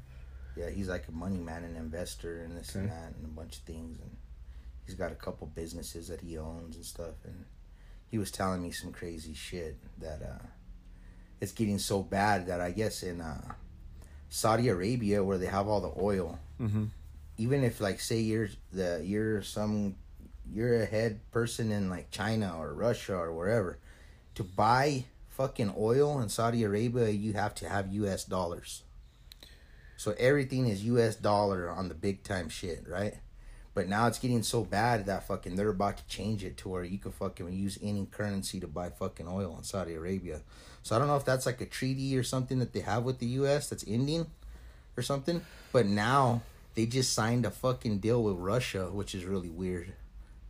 [0.56, 3.58] Yeah, he's like a money man, an investor, and this and that, and a bunch
[3.58, 4.00] of things.
[4.00, 4.16] And
[4.86, 7.16] he's got a couple businesses that he owns and stuff.
[7.26, 7.46] And
[8.08, 10.46] he was telling me some crazy shit that uh,
[11.42, 13.54] it's getting so bad that I guess in uh,
[14.30, 16.86] Saudi Arabia, where they have all the oil, mm-hmm.
[17.38, 19.96] Even if like say you're the you're some
[20.54, 23.80] you're a head person in like China or Russia or wherever,
[24.36, 28.24] to buy fucking oil in Saudi Arabia, you have to have U.S.
[28.24, 28.84] dollars.
[29.98, 31.16] So everything is U.S.
[31.16, 33.16] dollar on the big time shit, right?
[33.74, 36.84] But now it's getting so bad that fucking they're about to change it to where
[36.86, 40.42] you can fucking use any currency to buy fucking oil in Saudi Arabia.
[40.82, 43.20] So I don't know if that's like a treaty or something that they have with
[43.20, 43.70] the U.S.
[43.70, 44.28] that's ending
[44.96, 45.42] or something.
[45.74, 46.42] But now
[46.76, 49.94] they just signed a fucking deal with Russia, which is really weird.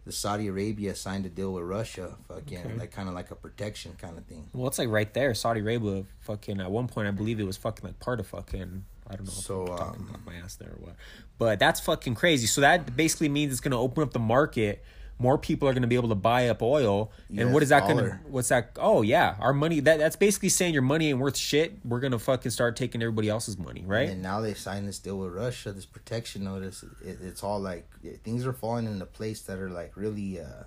[0.06, 2.74] The Saudi Arabia signed a deal with Russia, fucking Okay.
[2.78, 4.48] like kind of like a protection kind of thing.
[4.54, 6.06] Well, it's like right there, Saudi Arabia.
[6.22, 8.86] Fucking at one point, I believe it was fucking like part of fucking.
[9.08, 9.32] I don't know.
[9.32, 10.96] So, if I'm talking um, my ass there or what,
[11.38, 12.46] but that's fucking crazy.
[12.48, 14.84] So that basically means it's gonna open up the market.
[15.18, 17.88] More people are gonna be able to buy up oil, and what US is that
[17.88, 18.20] gonna?
[18.28, 18.72] What's that?
[18.78, 19.80] Oh yeah, our money.
[19.80, 21.78] That that's basically saying your money ain't worth shit.
[21.86, 24.10] We're gonna fucking start taking everybody else's money, right?
[24.10, 26.84] And now they signed this deal with Russia, this protection notice.
[27.04, 27.88] It, it's all like
[28.24, 30.64] things are falling into place that are like really, uh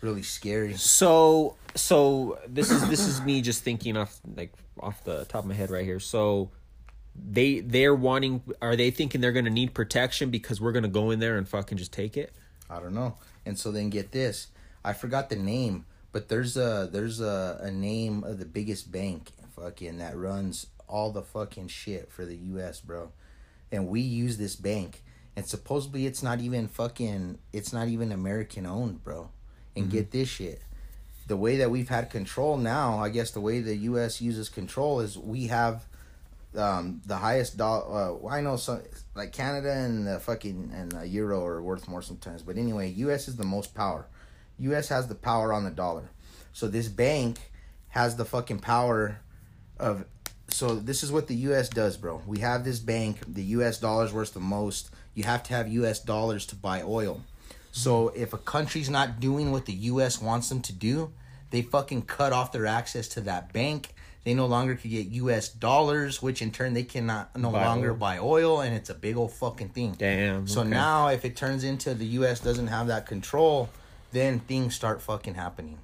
[0.00, 0.74] really scary.
[0.74, 5.46] So so this is this is me just thinking off like off the top of
[5.46, 6.00] my head right here.
[6.00, 6.50] So
[7.14, 11.18] they they're wanting are they thinking they're gonna need protection because we're gonna go in
[11.18, 12.32] there and fucking just take it?
[12.68, 13.16] I don't know.
[13.44, 14.48] And so then get this.
[14.84, 19.32] I forgot the name, but there's a there's a, a name of the biggest bank
[19.56, 23.10] fucking that runs all the fucking shit for the US, bro.
[23.72, 25.02] And we use this bank.
[25.34, 29.30] And supposedly it's not even fucking it's not even American owned, bro.
[29.74, 29.96] And mm-hmm.
[29.96, 30.62] get this shit.
[31.26, 35.00] The way that we've had control now, I guess the way the US uses control
[35.00, 35.86] is we have
[36.56, 38.20] um, the highest dollar.
[38.24, 38.82] Uh, I know some
[39.14, 43.28] like Canada and the fucking and the euro are worth more sometimes, but anyway, U.S.
[43.28, 44.06] is the most power.
[44.58, 44.88] U.S.
[44.88, 46.10] has the power on the dollar,
[46.52, 47.50] so this bank
[47.88, 49.20] has the fucking power
[49.78, 50.04] of.
[50.48, 51.68] So this is what the U.S.
[51.68, 52.22] does, bro.
[52.26, 53.18] We have this bank.
[53.26, 53.78] The U.S.
[53.78, 54.90] dollar's worth the most.
[55.14, 56.00] You have to have U.S.
[56.00, 57.22] dollars to buy oil.
[57.72, 60.22] So if a country's not doing what the U.S.
[60.22, 61.12] wants them to do,
[61.50, 63.94] they fucking cut off their access to that bank.
[64.26, 65.48] They no longer can get U.S.
[65.48, 67.96] dollars, which in turn they cannot no Buy longer oil.
[67.96, 69.94] buy oil, and it's a big old fucking thing.
[69.96, 70.48] Damn.
[70.48, 70.70] So okay.
[70.70, 72.40] now, if it turns into the U.S.
[72.40, 73.68] doesn't have that control,
[74.10, 75.78] then things start fucking happening.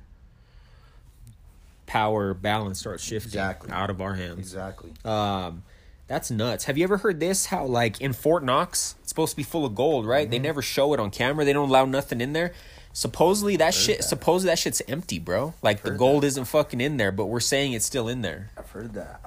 [1.87, 3.71] power balance starts shifting Exactly.
[3.71, 4.39] out of our hands.
[4.41, 4.91] Exactly.
[5.05, 5.63] Um,
[6.09, 6.65] that's nuts.
[6.65, 7.47] Have you ever heard this?
[7.47, 10.25] How like in Fort Knox, it's supposed to be full of gold, right?
[10.25, 10.31] Mm-hmm.
[10.33, 11.45] They never show it on camera.
[11.45, 12.53] They don't allow nothing in there.
[12.93, 13.99] Supposedly that shit.
[13.99, 14.03] that.
[14.05, 15.55] Supposedly that shit's empty, bro.
[15.63, 18.51] Like the gold isn't fucking in there, but we're saying it's still in there.
[18.57, 19.21] I've heard that.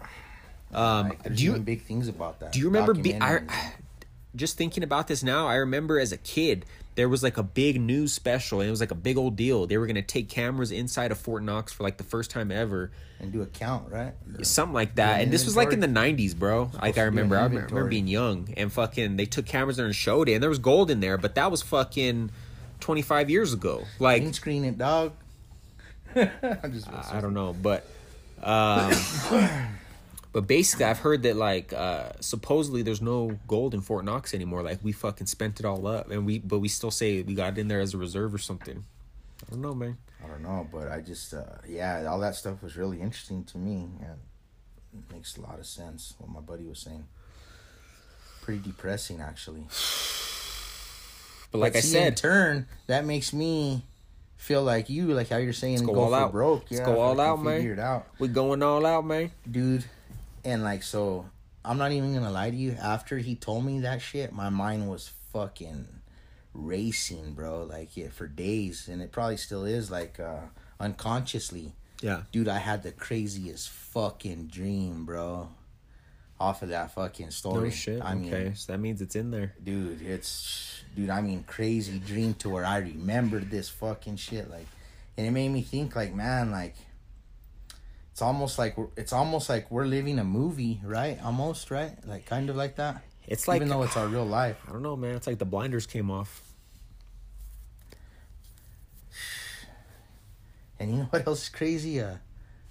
[0.74, 2.52] Um, Like, do you big things about that.
[2.52, 2.94] do you remember?
[2.94, 3.42] Be, I,
[4.36, 7.80] just thinking about this now, I remember as a kid there was like a big
[7.80, 9.68] news special, and it was like a big old deal.
[9.68, 12.92] They were gonna take cameras inside of Fort Knox for like the first time ever.
[13.20, 14.14] and do a count, right?
[14.44, 15.16] something like that.
[15.16, 16.72] an And this was like in the '90s, bro.
[16.82, 19.18] Like I remember, I remember being young and fucking.
[19.18, 21.52] They took cameras there and showed it, and there was gold in there, but that
[21.52, 22.32] was fucking
[22.80, 23.84] 25 years ago.
[24.00, 25.14] Like Green screen it, dog.
[26.16, 27.86] I'm just I don't know, but
[28.42, 28.94] um,
[30.32, 34.64] but basically, I've heard that like uh, supposedly there's no gold in Fort Knox anymore.
[34.64, 37.54] Like we fucking spent it all up, and we but we still say we got
[37.54, 38.86] it in there as a reserve or something.
[39.46, 39.98] I don't know, man.
[40.24, 43.58] I don't know, but I just uh, yeah, all that stuff was really interesting to
[43.58, 43.90] me.
[44.00, 44.14] Yeah,
[44.94, 47.06] it makes a lot of sense what my buddy was saying.
[48.42, 49.66] Pretty depressing, actually.
[51.56, 53.84] But like But I see, in said, turn that makes me
[54.38, 56.32] feel like you, like how you're saying, go go, all out.
[56.32, 56.70] broke.
[56.70, 57.58] Let's yeah, go all out, man.
[57.58, 59.32] Figure it out, we going all out, man.
[59.50, 59.86] dude.
[60.44, 61.26] And like so,
[61.64, 62.74] I'm not even gonna lie to you.
[62.74, 65.88] After he told me that shit, my mind was fucking
[66.54, 67.64] racing, bro.
[67.64, 69.90] Like yeah, for days, and it probably still is.
[69.90, 70.42] Like uh
[70.80, 71.74] unconsciously.
[72.02, 72.24] Yeah.
[72.32, 75.50] Dude, I had the craziest fucking dream, bro.
[76.40, 77.66] Off of that fucking story.
[77.66, 78.02] No shit.
[78.04, 79.54] I mean, okay, so that means it's in there.
[79.64, 84.68] dude, it's dude, I mean crazy dream to where I remembered this fucking shit like
[85.18, 86.76] and it made me think like, man, like
[88.12, 91.20] it's almost like we're, it's almost like we're living a movie, right?
[91.24, 91.92] Almost, right?
[92.06, 93.02] Like kind of like that.
[93.28, 94.58] It's like Even though it's our real life.
[94.68, 95.16] I don't know, man.
[95.16, 96.42] It's like the blinders came off.
[100.78, 102.02] And you know what else is crazy?
[102.02, 102.16] Uh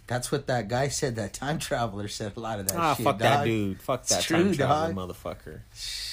[0.06, 1.16] that's what that guy said.
[1.16, 3.04] That time traveler said a lot of that ah, shit.
[3.04, 3.80] fuck that dude.
[3.80, 5.16] Fuck that true, time travel dog.
[5.16, 5.60] motherfucker.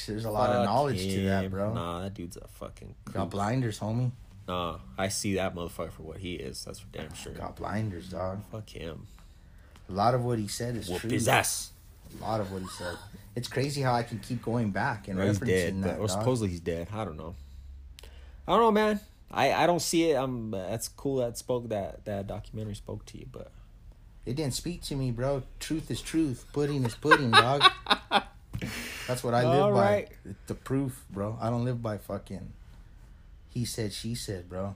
[0.08, 1.74] There's a lot of Fuck knowledge to that, bro.
[1.74, 2.96] Nah, that dude's a fucking.
[3.12, 4.12] Got blinders, homie.
[4.48, 6.64] Nah, I see that motherfucker for what he is.
[6.66, 7.34] That's for damn sure.
[7.34, 8.42] Got blinders, dog.
[8.52, 9.08] Fuck him.
[9.90, 11.10] A lot of what he said is Whoop true.
[11.10, 11.72] his ass.
[12.20, 12.98] A lot of what he said.
[13.36, 16.00] It's crazy how I can keep going back and referencing dead, that.
[16.00, 16.10] or dog.
[16.10, 16.88] supposedly he's dead.
[16.94, 17.36] I don't know.
[18.48, 19.00] I don't know, man.
[19.30, 20.16] I, I don't see it.
[20.16, 23.52] Um, that's cool that spoke that that documentary spoke to you, but
[24.26, 25.44] It didn't speak to me, bro.
[25.60, 26.46] Truth is truth.
[26.54, 27.64] Pudding is pudding, dog.
[29.08, 29.80] That's what I live All by.
[29.82, 30.10] right.
[30.48, 31.38] The proof, bro.
[31.42, 32.54] I don't live by fucking.
[33.50, 34.76] He said, she said, bro.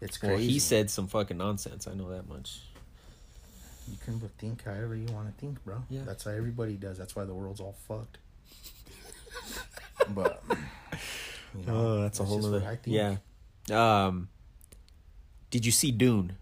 [0.00, 0.32] It's crazy.
[0.34, 1.88] Well, he said some fucking nonsense.
[1.88, 2.60] I know that much.
[3.90, 5.82] You can think however you want to think, bro.
[5.90, 6.02] Yeah.
[6.06, 6.96] That's how everybody does.
[6.96, 8.18] That's why the world's all fucked.
[10.10, 10.42] but
[11.58, 12.60] you know, Oh, that's a whole just other.
[12.60, 12.96] what I think.
[13.68, 14.06] Yeah.
[14.06, 14.28] Um.
[15.50, 16.36] Did you see Dune?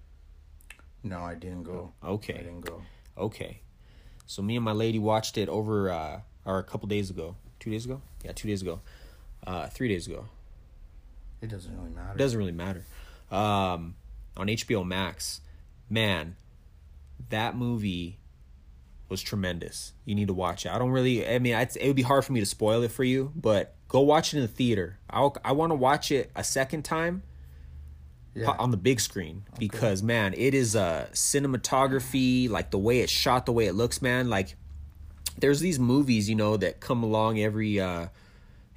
[1.05, 1.93] No, I didn't go.
[2.05, 2.35] Okay.
[2.35, 2.83] I didn't go.
[3.19, 3.61] Okay.
[4.27, 7.37] So me and my lady watched it over uh or a couple days ago.
[7.61, 8.01] Two days ago?
[8.25, 8.81] Yeah, two days ago.
[9.47, 10.27] Uh three days ago.
[11.41, 12.15] It doesn't really matter.
[12.15, 12.85] It doesn't really matter.
[13.31, 13.97] Um
[14.37, 15.41] on HBO Max.
[15.91, 16.37] Man,
[17.29, 18.19] that movie
[19.09, 19.93] was tremendous.
[20.05, 20.73] You need to watch it.
[20.73, 22.93] I don't really I mean it's, it would be hard for me to spoil it
[22.93, 24.99] for you, but go watch it in the theater.
[25.11, 27.25] I I want to watch it a second time
[28.35, 28.51] Yeah.
[28.59, 33.45] on the big screen because man it is uh cinematography like the way it's shot
[33.45, 34.57] the way it looks man like
[35.37, 38.07] there's these movies you know that come along every uh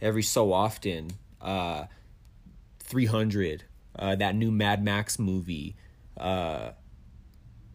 [0.01, 1.85] every so often uh
[2.79, 3.63] 300
[3.97, 5.77] uh that new mad max movie
[6.17, 6.71] uh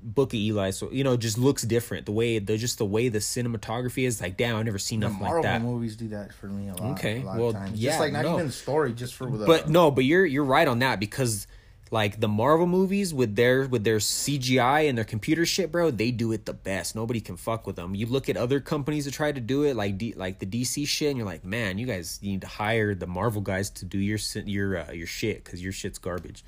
[0.03, 3.09] book of eli so you know just looks different the way the just the way
[3.09, 6.33] the cinematography is like damn i've never seen nothing Marvel like that movies do that
[6.33, 6.93] for me a lot.
[6.99, 7.79] Okay, a lot well, of times.
[7.79, 8.35] yeah, just like not no.
[8.35, 9.45] even the story, just for the.
[9.45, 11.47] but no but you're you're right on that because
[11.91, 16.11] like the marvel movies with their with their cgi and their computer shit bro they
[16.11, 16.95] do it the best.
[16.95, 17.95] Nobody can fuck with them.
[17.95, 20.87] You look at other companies that try to do it like D, like the dc
[20.87, 23.99] shit and you're like man you guys need to hire the marvel guys to do
[23.99, 26.45] your your uh, your shit because your shit's garbage.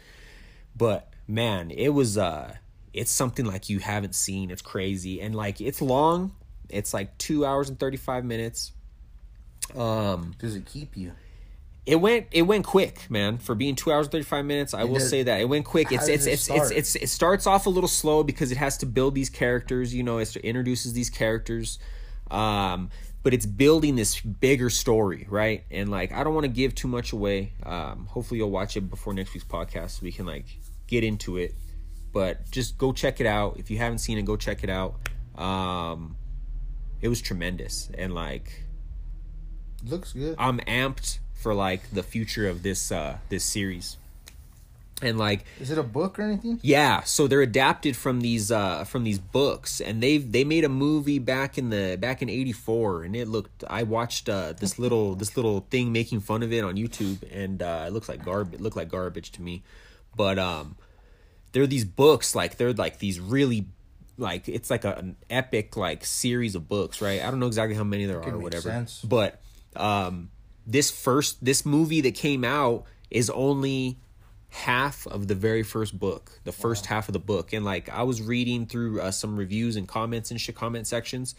[0.77, 2.55] But man it was uh
[2.93, 4.51] it's something like you haven't seen.
[4.51, 5.21] It's crazy.
[5.21, 6.33] And like it's long.
[6.69, 8.73] It's like two hours and 35 minutes.
[9.75, 11.13] Um does it keep you?
[11.85, 13.39] It went it went quick, man.
[13.39, 15.91] For being two hours thirty five minutes, I will does- say that it went quick.
[15.91, 18.79] It's it's it it's, it's it's it starts off a little slow because it has
[18.79, 19.93] to build these characters.
[19.95, 21.81] You know, it introduces these characters,
[22.31, 22.91] um,
[23.25, 25.65] but it's building this bigger story, right?
[25.73, 27.53] And like, I don't want to give too much away.
[27.65, 30.47] Um, hopefully, you'll watch it before next week's podcast so we can like
[30.87, 31.55] get into it.
[32.13, 34.25] But just go check it out if you haven't seen it.
[34.25, 34.95] Go check it out.
[35.35, 36.17] Um,
[37.01, 38.63] it was tremendous and like
[39.85, 40.37] Looks good.
[40.39, 43.97] I'm amped for like the future of this uh this series.
[45.03, 46.61] And like Is it a book or anything?
[46.63, 50.69] yeah, so they're adapted from these uh from these books and they've they made a
[50.69, 55.17] movie back in the back in 84 and it looked I watched uh this little
[55.17, 58.55] this little thing making fun of it on YouTube and uh it looks like garbage
[58.55, 59.65] it looked like garbage to me.
[60.17, 60.77] But um
[61.51, 63.67] they're these books like they're like these really
[64.19, 67.21] like it's like a, an epic like series of books, right?
[67.21, 68.71] I don't know exactly how many there are or whatever.
[68.71, 69.01] sense.
[69.03, 69.41] But
[69.75, 70.31] um
[70.67, 73.99] this first this movie that came out is only
[74.51, 77.53] half of the very first book the first half of the book.
[77.53, 81.35] And like i was reading through uh, some reviews and comments and shit comment sections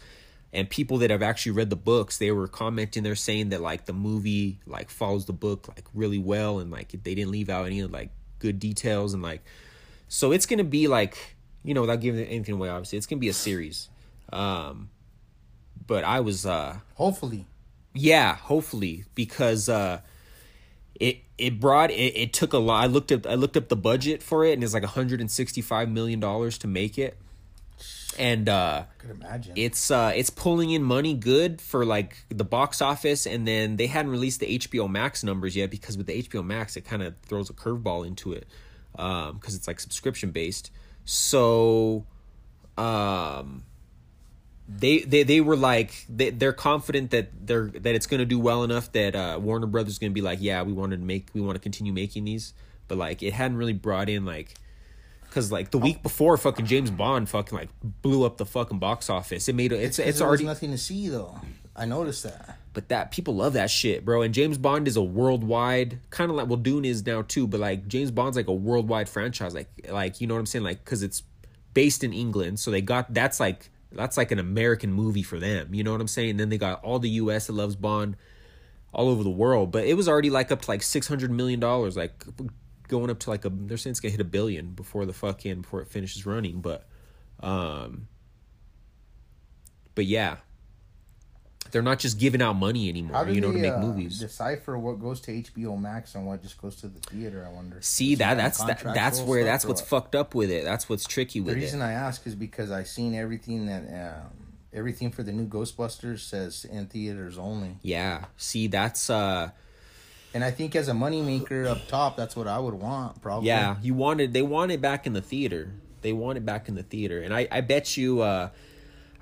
[0.52, 3.86] and people that have actually read the books they were commenting they're saying that like
[3.86, 7.66] the movie like follows the book like really well and like they didn't leave out
[7.66, 9.42] any of like good details and like
[10.08, 13.28] so it's gonna be like you know without giving anything away obviously it's gonna be
[13.28, 13.88] a series.
[14.32, 14.90] Um
[15.86, 17.46] but i was uh Hopefully.
[17.94, 20.00] Yeah, hopefully because uh
[21.00, 22.82] it it brought it, it took a lot.
[22.82, 26.20] I looked up I looked up the budget for it and it's like 165 million
[26.20, 27.16] dollars to make it.
[28.18, 29.52] And uh I could imagine.
[29.56, 33.86] it's uh it's pulling in money good for like the box office and then they
[33.86, 37.14] hadn't released the HBO Max numbers yet because with the HBO Max it kind of
[37.22, 38.46] throws a curveball into it
[38.96, 40.70] um cuz it's like subscription based.
[41.04, 42.06] So
[42.78, 43.64] um
[44.68, 48.38] they they they were like they, they're confident that they're that it's going to do
[48.38, 51.04] well enough that uh Warner Brothers is going to be like yeah we wanted to
[51.04, 52.54] make we want to continue making these
[52.88, 54.54] but like it hadn't really brought in like
[55.32, 59.10] cuz like the week before fucking James Bond fucking like blew up the fucking box
[59.10, 61.38] office it made it's it's already nothing to see though.
[61.76, 62.58] I noticed that.
[62.72, 64.22] but that people love that shit, bro.
[64.22, 67.60] And James Bond is a worldwide kind of like well, Dune is now too, but
[67.60, 70.84] like James Bond's like a worldwide franchise, like like you know what I'm saying, like
[70.84, 71.22] because it's
[71.74, 75.74] based in England, so they got that's like that's like an American movie for them,
[75.74, 76.30] you know what I'm saying?
[76.30, 77.46] And then they got all the U.S.
[77.46, 78.16] that loves Bond,
[78.92, 81.60] all over the world, but it was already like up to like six hundred million
[81.60, 82.24] dollars, like
[82.88, 85.62] going up to like a they're saying it's gonna hit a billion before the fucking
[85.62, 86.86] before it finishes running, but
[87.40, 88.08] um,
[89.94, 90.36] but yeah.
[91.74, 94.20] They're not just giving out money anymore, you know, they to make uh, movies.
[94.20, 97.44] decipher what goes to HBO Max and what just goes to the theater?
[97.44, 97.78] I wonder.
[97.80, 99.88] See Is that that's that, that's where that's what's what?
[99.88, 100.62] fucked up with it.
[100.62, 101.56] That's what's tricky with it.
[101.56, 101.86] The reason it.
[101.86, 104.30] I ask is because I've seen everything that um,
[104.72, 108.26] everything for the new Ghostbusters says in theaters only, Yeah.
[108.36, 109.50] See, that's uh
[110.32, 113.20] and I think as a moneymaker up top, that's what I would want.
[113.20, 113.48] Probably.
[113.48, 115.72] yeah, you wanted they want it back in the theater.
[116.02, 117.20] They want it back in the theater.
[117.20, 118.50] And I I bet you uh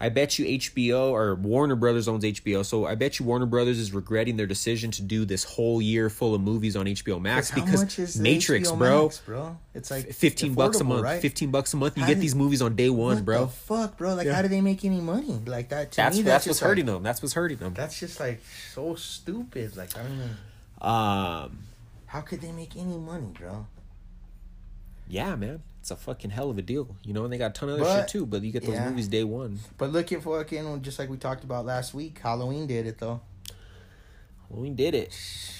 [0.02, 3.78] I bet you HBO or Warner Brothers owns HBO, so I bet you Warner Brothers
[3.78, 7.52] is regretting their decision to do this whole year full of movies on HBO Max
[7.52, 9.02] because Matrix, HBO bro.
[9.04, 9.56] Max, bro.
[9.74, 11.04] It's like Fifteen bucks a month.
[11.04, 11.22] right?
[11.22, 11.96] Fifteen bucks a month.
[11.96, 13.40] You How get did- these movies on day one, What bro.
[13.44, 14.14] the fuck, bro?
[14.14, 14.34] Like, Yeah.
[14.34, 15.40] how do they make any money?
[15.46, 15.92] Like that?
[15.92, 17.02] To That's me, that's just what's hurting like, them.
[17.04, 17.72] That's what's hurting them.
[17.74, 18.40] That's just like
[18.74, 19.76] so stupid.
[19.76, 20.30] Like I don't even.
[20.80, 21.58] Um,
[22.06, 23.66] How could they make any money, bro?
[25.08, 27.24] yeah, man, it's a fucking hell of a deal, you know.
[27.24, 28.24] And they got a ton of other But- shit too.
[28.24, 28.88] But you get those yeah.
[28.88, 29.58] movies day one.
[29.78, 32.20] But look at fucking just like we talked about last week.
[32.22, 33.20] Halloween did it though.
[34.48, 35.12] Halloween did it.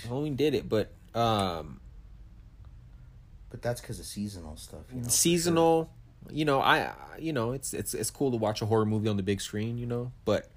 [0.07, 1.81] Halloween did it, but um,
[3.51, 4.83] But that's because of seasonal stuff.
[4.95, 5.91] You know, seasonal.
[6.31, 9.09] You know, I I- you know it's it's it's cool to watch a horror movie
[9.09, 9.77] on the big screen.
[9.77, 10.49] You know, but.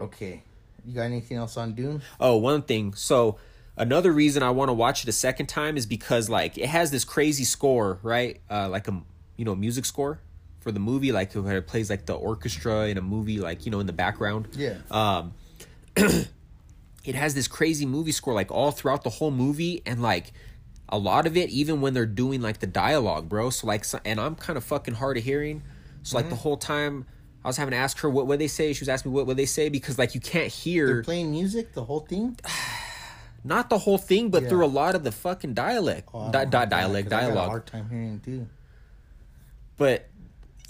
[0.00, 0.42] Okay.
[0.84, 2.02] You got anything else on Dune?
[2.18, 2.94] Oh, one thing.
[2.94, 3.38] So
[3.76, 6.90] another reason I want to watch it a second time is because like it has
[6.90, 8.40] this crazy score, right?
[8.50, 9.00] Uh, like a
[9.36, 10.20] you know music score
[10.60, 13.72] for the movie, like where it plays like the orchestra in a movie, like you
[13.72, 14.48] know in the background.
[14.56, 14.76] Yeah.
[14.90, 15.34] Um,
[15.96, 20.32] it has this crazy movie score like all throughout the whole movie, and like
[20.88, 23.50] a lot of it, even when they're doing like the dialogue, bro.
[23.50, 25.62] So like, so, and I'm kind of fucking hard of hearing,
[26.02, 27.06] so like the whole time.
[27.44, 28.72] I was having to ask her what would they say.
[28.72, 31.32] She was asking me what would they say because like you can't hear They're playing
[31.32, 32.38] music the whole thing.
[33.44, 34.48] not the whole thing, but Yeah.
[34.50, 37.34] through a lot of the fucking dialect, Oh, Di- di- dialect, 'cause I got a
[37.34, 37.48] dialogue.
[37.48, 38.46] hard time hearing too.
[39.76, 40.08] But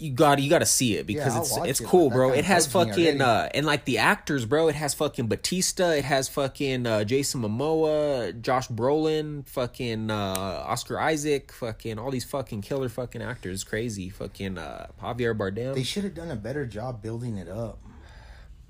[0.02, 2.32] you got you got to see it because I'll it's it's it, cool, bro.
[2.32, 4.68] It has fucking uh and like the actors, bro.
[4.68, 5.90] It has fucking Batista.
[5.90, 12.24] It has fucking uh, Jason Momoa, Josh Brolin, fucking uh, Oscar Isaac, fucking all these
[12.24, 13.62] fucking killer fucking actors.
[13.62, 15.74] Crazy, fucking uh, Javier Bardem.
[15.74, 17.78] They should have done a better job building it up.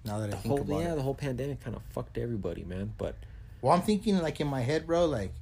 [0.04, 0.96] Now that I think whole about yeah, it.
[0.96, 2.92] the whole pandemic kind of fucked everybody, man.
[2.98, 3.14] But
[3.62, 5.06] Well, I'm thinking like in my head, bro.
[5.06, 5.32] Like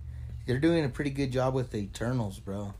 [0.46, 2.74] they're doing a pretty good job with the Eternals, bro.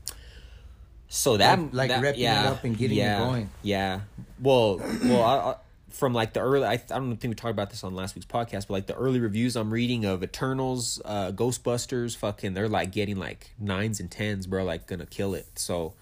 [1.13, 3.49] So that Like- like that, repping it up and getting it yeah, going.
[3.63, 3.99] Yeah.
[4.41, 5.55] Well, well, I, I,
[5.89, 8.25] from like the early, I, I don't think we talked about this on last week's
[8.25, 12.93] podcast, but like the early reviews I'm reading of Eternals, uh, Ghostbusters, fucking, they're like
[12.93, 14.63] getting like nines and tens, bro.
[14.63, 15.47] Like gonna kill it.
[15.55, 15.95] So,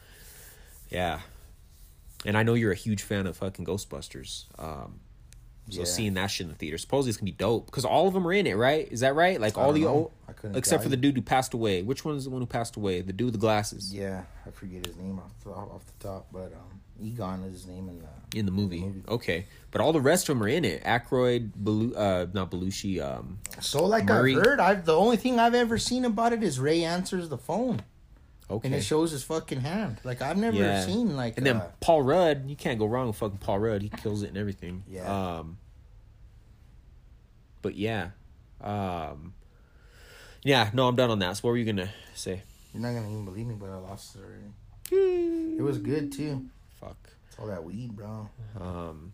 [0.91, 1.21] yeah.
[2.23, 4.43] And I know you're a huge fan of fucking Ghostbusters.
[4.59, 4.99] Um,
[5.71, 5.85] so Yeah.
[5.85, 8.27] seeing that shit in the theater, supposedly it's gonna be dope because all of them
[8.27, 8.87] are in it, right?
[8.91, 9.41] Is that right?
[9.41, 9.87] Like all the know.
[9.87, 11.81] old, couldn't except for the dude who passed away.
[11.81, 13.01] Which one is the one who passed away?
[13.01, 13.93] The dude with the glasses.
[13.93, 17.67] Yeah, I forget his name off the, off the top, but um, Egon is his
[17.67, 18.81] name in the in the movie.
[18.81, 19.03] movie.
[19.07, 20.83] Okay, but all the rest of them are in it.
[20.83, 23.01] Aykroyd, Belu- uh, not Belushi.
[23.01, 24.35] Um, So like Murray.
[24.35, 27.37] I've heard, I've the only thing I've ever seen about it is Ray answers the
[27.37, 27.81] phone
[28.49, 29.99] okay, and it shows his fucking hand.
[30.03, 30.85] Like I've never yeah.
[30.85, 32.49] seen like and then uh, Paul Rudd.
[32.49, 33.81] You can't go wrong with fucking Paul Rudd.
[33.81, 34.83] He kills it and everything.
[34.87, 35.37] Yeah.
[35.39, 35.57] Um.
[37.61, 38.09] But yeah,
[38.61, 39.33] um.
[40.43, 41.37] Yeah, no, I'm done on that.
[41.37, 42.43] So what were you gonna say?
[42.73, 45.57] you're not gonna even believe me, but I lost it already.
[45.57, 46.45] It was good too.
[46.79, 46.97] Fuck.
[47.27, 48.29] It's all that weed, bro.
[48.59, 49.13] Um.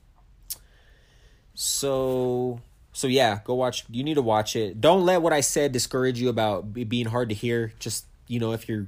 [1.54, 2.60] So
[2.94, 3.86] so yeah, go watch.
[3.90, 4.80] You need to watch it.
[4.80, 7.74] Don't let what I said discourage you about it being hard to hear.
[7.80, 8.88] Just you know, if you're,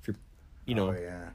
[0.00, 0.16] if you're,
[0.64, 1.30] you know, oh, yeah.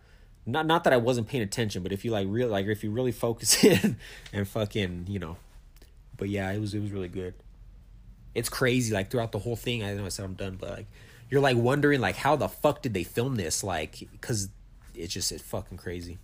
[0.45, 2.91] not not that I wasn't paying attention, but if you like real like if you
[2.91, 3.97] really focus in
[4.31, 5.37] and fucking you know,
[6.17, 7.33] but yeah, it was it was really good.
[8.35, 9.83] It's crazy like throughout the whole thing.
[9.83, 10.87] I know I said I'm done, but like
[11.29, 14.49] you're like wondering like how the fuck did they film this like because
[14.95, 16.17] it's just it's fucking crazy.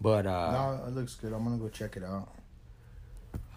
[0.00, 1.32] But uh, no, it looks good.
[1.32, 2.28] I'm gonna go check it out.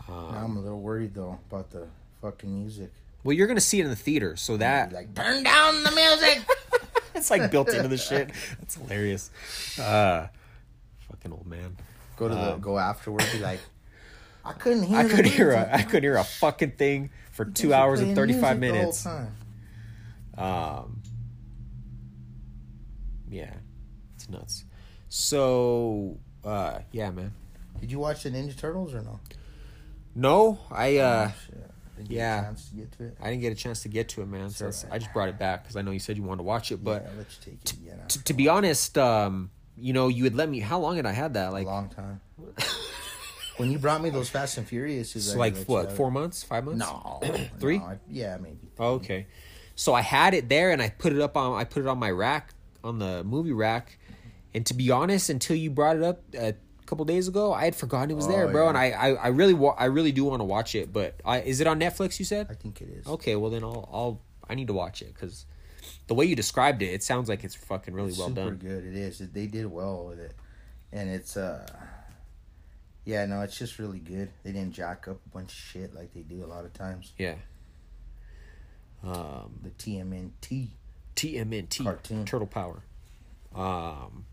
[0.09, 1.87] um, I'm a little worried though about the
[2.21, 2.91] fucking music.
[3.23, 6.43] well, you're gonna see it in the theater, so that like turn down the music.
[7.15, 8.31] it's like built into the shit.
[8.59, 9.29] That's hilarious.
[9.79, 10.27] Uh,
[11.09, 11.77] fucking old man.
[12.17, 13.23] go to the Um, go afterward.
[13.31, 13.59] Be like,
[14.43, 14.97] I couldn't hear.
[14.97, 15.69] I couldn't hear a.
[15.75, 19.09] I couldn't hear a fucking thing for You two hours and thirty five music the
[19.09, 19.35] whole minutes.
[20.37, 21.01] Um,
[23.29, 23.53] yeah,
[24.15, 24.65] it's nuts.
[25.09, 27.33] So, uh, yeah, man.
[27.79, 29.19] Did you watch the Ninja Turtles or no?
[30.15, 31.61] No, I uh, Oh.
[31.97, 32.41] Didn't yeah.
[32.41, 33.17] Get a chance to get to it.
[33.21, 34.49] I didn't get a chance to get to it, man.
[34.49, 34.85] So alright.
[34.91, 36.83] I just brought it back because I know you said you wanted to watch it.
[36.83, 37.53] But yeah, let you take
[37.85, 38.09] it.
[38.09, 40.59] T- to be honest, um, you know, you had let me.
[40.59, 41.51] How long had I had that?
[41.53, 42.21] Like a long time.
[43.61, 45.91] when you brought me those Fast and Furious, it's like what?
[45.93, 46.43] Four months?
[46.43, 46.79] Five months?
[46.79, 47.19] No,
[47.59, 47.77] Three?
[47.77, 48.69] no, I- yeah, maybe.
[48.79, 49.27] Oh, okay.
[49.75, 51.97] So I had it there and I put it up on I put it on
[51.99, 52.53] my rack
[52.83, 53.97] on the movie rack.
[54.53, 56.53] And to be honest, until you brought it up a
[56.85, 58.63] couple days ago, I had forgotten it was there, Oh, bro.
[58.63, 58.69] yeah.
[58.69, 61.39] And I, I, I really wa- I really do want to watch it, but I
[61.41, 62.19] is it on Netflix?
[62.19, 63.07] You said I think it is.
[63.07, 63.35] okay.
[63.37, 65.45] Well then I'll I'll I need to watch it because
[66.07, 68.55] the way you described it, it sounds like it's fucking really It's well super done.
[68.57, 68.85] good.
[68.85, 69.19] It is.
[69.19, 70.33] They did well with it,
[70.91, 71.65] and it's uh,
[73.05, 74.29] yeah, no, it's just really good.
[74.43, 77.13] They didn't jack up a bunch of shit like they do a lot of times.
[77.17, 77.35] Yeah.
[79.03, 80.69] Um, The TMNT,
[81.15, 82.25] TMNT Cartoon.
[82.25, 82.83] Turtle Power.
[83.55, 84.25] Um,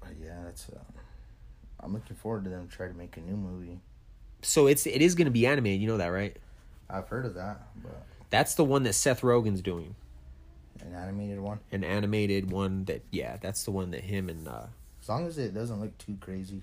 [0.00, 0.78] but yeah, that's uh,
[1.80, 3.80] I'm looking forward to them try to make a new movie.
[4.42, 5.80] So it's it is going to be animated.
[5.80, 6.36] You know that, right?
[6.88, 9.94] I've heard of that, but That's the one that Seth Rogen's doing.
[10.80, 11.60] an animated one.
[11.72, 14.66] An animated one that yeah, that's the one that him and uh
[15.02, 16.62] As long as it doesn't look too crazy.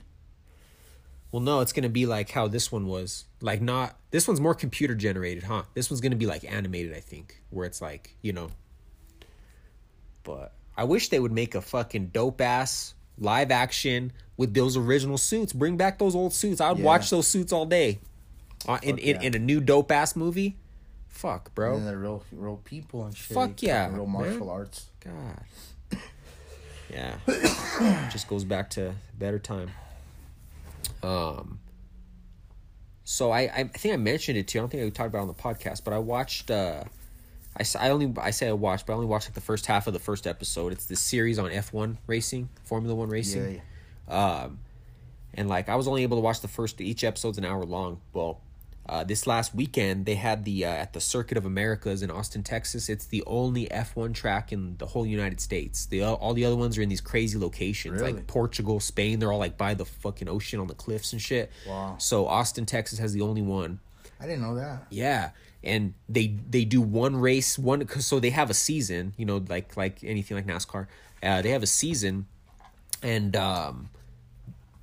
[1.32, 3.26] Well no, it's going to be like how this one was.
[3.42, 5.64] Like not this one's more computer generated, huh?
[5.74, 8.50] This one's going to be like animated, I think, where it's like, you know.
[10.24, 15.18] But I wish they would make a fucking dope ass live action with those original
[15.18, 15.54] suits.
[15.54, 16.62] Bring back those old suits.
[16.62, 16.86] I would Yeah.
[16.86, 18.00] watch those suits all day.
[18.68, 19.22] Uh, in, in yeah.
[19.28, 20.58] in a new dope ass movie.
[21.08, 21.76] Fuck, bro.
[21.78, 23.34] And they're real, real people and shit.
[23.36, 24.12] Fuck yeah, Real man.
[24.12, 24.88] martial arts.
[25.00, 25.42] God.
[26.92, 27.18] Yeah.
[28.12, 29.70] Just goes back to better time.
[31.04, 31.60] Um.
[33.04, 34.60] So I, I think I mentioned it too.
[34.60, 36.52] I don't think I talked about it on the podcast, but I watched.
[36.52, 36.84] uh
[37.58, 39.88] I, I only I say I watched, but I only watched like the first half
[39.88, 40.72] of the first episode.
[40.72, 43.62] It's this series on F one racing, Formula One racing.
[44.08, 44.44] Yeah.
[44.44, 44.60] Um,
[45.34, 48.02] and like I was only able to watch the first each episode's an hour long.
[48.14, 48.42] Well,
[48.90, 52.44] uh, this last weekend they had the uh, at the Circuit of Americas in Austin,
[52.44, 52.90] Texas.
[52.90, 55.86] It's the only F one track in the whole United States.
[55.86, 58.14] The all the other ones are in these crazy locations Really?
[58.14, 59.20] like Portugal, Spain.
[59.20, 61.52] They're all like by the fucking ocean on the cliffs and shit.
[61.68, 61.96] Wow.
[62.00, 63.80] So Austin, Texas has the only one.
[64.20, 64.88] I didn't know that.
[64.90, 65.32] Yeah,
[65.64, 69.14] and they they do one race one cause, so they have a season.
[69.18, 70.88] You know, like like anything like NASCAR,
[71.24, 72.26] uh, they have a season,
[73.02, 73.90] and um,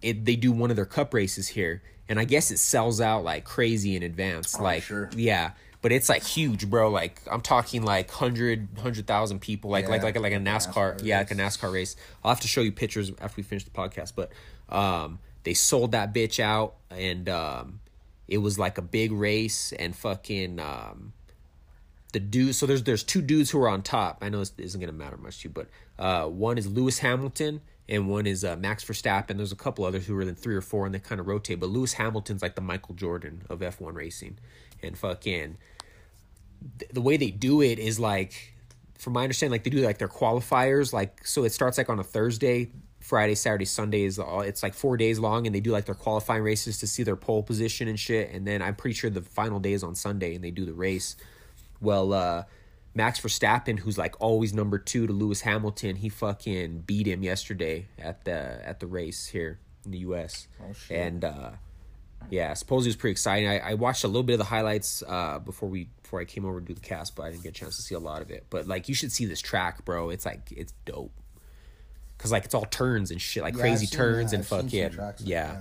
[0.00, 3.24] it they do one of their cup races here, and I guess it sells out
[3.24, 4.56] like crazy in advance.
[4.58, 5.10] Oh, like sure.
[5.16, 5.52] yeah.
[5.82, 6.90] But it's like huge, bro.
[6.90, 10.32] Like I'm talking like hundred hundred thousand people, like like Yeah, like like a like
[10.32, 11.34] a NASCAR, NASCAR yeah, like a.
[11.34, 11.96] NASCAR race.
[12.24, 14.12] I'll have to show you pictures after we finish the podcast.
[14.16, 14.32] But
[14.68, 17.80] um, they sold that bitch out, and um,
[18.26, 21.12] it was like a big race, and fucking um,
[22.12, 22.56] the dude.
[22.56, 24.18] So there's there's two dudes who are on top.
[24.22, 27.60] I know this isn't gonna matter much to you, but uh, one is Lewis Hamilton.
[27.88, 29.36] And one is uh, Max Verstappen.
[29.36, 31.60] There's a couple others who are in three or four, and they kind of rotate.
[31.60, 34.38] But Lewis Hamilton's like the Michael Jordan of F1 racing,
[34.82, 35.56] and fucking
[36.78, 38.54] th- the way they do it is like
[38.98, 41.98] from my understanding like they do like their qualifiers like so it starts like on
[41.98, 42.70] a thursday
[43.00, 45.94] friday saturday sunday is all it's like four days long and they do like their
[45.94, 49.22] qualifying races to see their pole position and shit and then i'm pretty sure the
[49.22, 51.16] final day is on sunday and they do the race
[51.80, 52.42] well uh
[52.96, 57.86] max verstappen who's like always number two to lewis hamilton he fucking beat him yesterday
[57.98, 60.96] at the at the race here in the us Oh, shit.
[60.98, 61.50] and uh
[62.30, 63.48] yeah, supposedly it was pretty exciting.
[63.48, 66.44] I, I watched a little bit of the highlights uh, before we before I came
[66.44, 68.20] over to do the cast, but I didn't get a chance to see a lot
[68.20, 68.46] of it.
[68.50, 70.08] But like, you should see this track, bro.
[70.10, 71.12] It's like it's dope.
[72.18, 74.36] Cause like it's all turns and shit, like Yeah, crazy turns that.
[74.38, 75.56] and I've fucking tracks like yeah.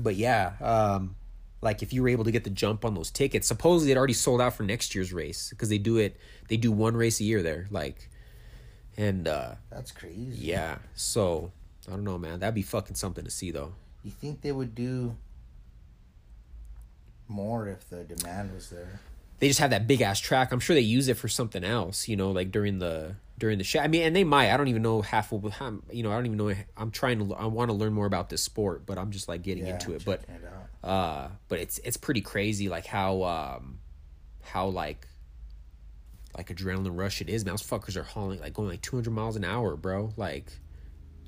[0.00, 1.14] But yeah, um,
[1.60, 4.12] like if you were able to get the jump on those tickets, supposedly it already
[4.12, 6.16] sold out for next year's race because they do it.
[6.48, 8.08] They do one race a year there, like,
[8.96, 10.36] and uh, That's crazy.
[10.38, 10.78] yeah.
[10.94, 11.52] So
[11.86, 12.40] I don't know, man.
[12.40, 13.72] That'd be fucking something to see though.
[14.04, 15.16] You think they would do
[17.26, 19.00] more if the demand was there?
[19.38, 20.52] They just have that big ass track.
[20.52, 23.64] I'm sure they use it for something else, you know, like during the during the
[23.64, 23.80] show.
[23.80, 24.52] I mean, and they might.
[24.52, 25.44] I don't even know half of.
[25.92, 26.52] You know, I don't even know.
[26.76, 27.34] I'm trying to.
[27.34, 29.94] I want to learn more about this sport, but I'm just like getting Yeah, into
[29.94, 30.04] it.
[30.04, 33.78] But it uh, but it's it's pretty crazy, like how um,
[34.42, 35.06] how like
[36.36, 37.44] like adrenaline rush it is.
[37.44, 40.12] Man, those fuckers are hauling like going like 200 miles an hour, bro.
[40.16, 40.50] Like.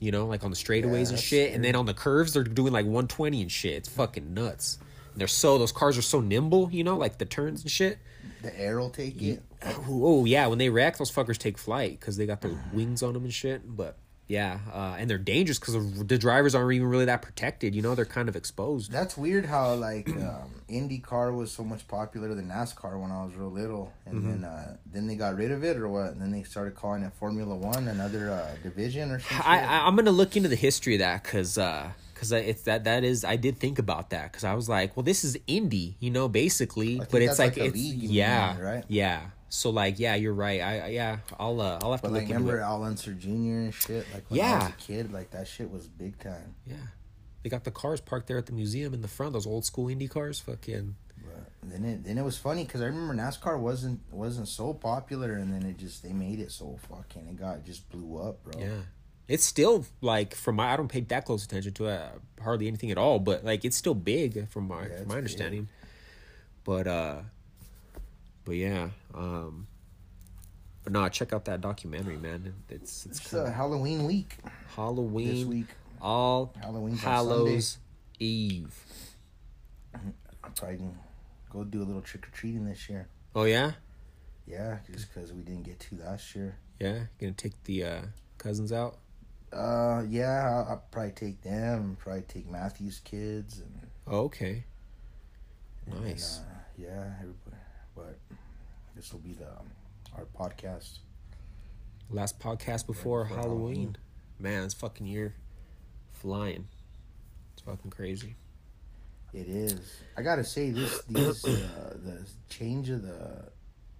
[0.02, 2.42] You know, like on the straightaways and that's shit, and then on the curves they're
[2.42, 3.74] doing like 120 and shit.
[3.74, 4.78] It's fucking nuts.
[5.20, 7.98] They're so those cars are so nimble, you know, like the turns and shit.
[8.42, 9.42] the air will take it.
[9.86, 13.12] Oh yeah, when they wreck, those fuckers take flight because they got their wings on
[13.12, 13.60] them and shit.
[13.76, 13.98] But
[14.28, 17.74] yeah, uh, and they're dangerous because the drivers aren't even really that protected.
[17.74, 18.90] You know, they're kind of exposed.
[18.92, 23.34] That's weird how like um, IndyCar was so much popular than NASCAR when I was
[23.34, 24.30] real little, and Mm-hmm.
[24.40, 26.12] then uh, then they got rid of it or what?
[26.12, 29.46] And then they started calling it Formula One, another uh, division or something.
[29.46, 31.58] I, I I'm gonna look into the history of that because
[32.20, 35.02] because it's that that is I did think about that because I was like, well,
[35.04, 38.84] this is indie, you know, basically, but it's like, like it's league yeah, England, right?
[38.88, 39.20] yeah.
[39.48, 40.60] So like yeah, you're right.
[40.60, 42.62] I, I yeah, I'll uh, I'll have to But look like, into remember it.
[42.62, 43.28] Al Unser Jr.
[43.30, 44.06] and shit?
[44.12, 44.58] Like when I Yeah.
[44.58, 46.54] was a kid, like that shit was big time.
[46.66, 46.76] Yeah,
[47.42, 49.32] they got the cars parked there at the museum in the front.
[49.32, 50.94] Those old school indie cars, fucking.
[51.24, 55.32] But then it then it was funny because I remember NASCAR wasn't wasn't so popular,
[55.32, 58.44] and then it just they made it so fucking it got it just blew up,
[58.44, 58.60] bro.
[58.60, 58.82] Yeah.
[59.30, 62.00] It's still like from my I don't pay that close attention to it,
[62.42, 65.18] hardly anything at all, but like it's still big from my Yeah, from my big.
[65.18, 65.68] understanding.
[66.64, 67.16] But uh
[68.44, 69.68] but yeah, um
[70.82, 72.54] but no, check out that documentary, man.
[72.68, 74.38] It's it's It's uh, Halloween week
[74.74, 75.66] Halloween this week.
[76.02, 77.78] all Halloween's on Hallows
[78.18, 78.74] Eve.
[79.94, 80.14] I'm
[80.56, 80.90] probably gonna
[81.50, 83.06] go do a little trick or treating this year.
[83.36, 83.72] Oh yeah?
[84.46, 86.56] Yeah, just because we didn't get to last year.
[86.80, 88.00] Yeah, gonna take the uh
[88.38, 88.98] cousins out.
[89.52, 91.96] Uh, yeah, I'll, I'll probably take them.
[91.98, 93.80] Probably take Matthew's kids and.
[94.06, 94.64] Oh, okay.
[95.90, 96.40] and, Nice.
[96.40, 97.56] uh, yeah, everybody.
[97.96, 98.18] But
[98.96, 99.70] this will be the um,
[100.16, 100.98] our podcast.
[102.10, 103.44] Last podcast before before Halloween.
[103.76, 103.96] Halloween.
[104.38, 105.34] Man, this fucking year
[106.12, 106.66] flying.
[107.52, 108.34] It's fucking crazy.
[109.32, 109.80] It is.
[110.16, 111.02] I gotta say this.
[111.08, 113.50] These uh, the change of the.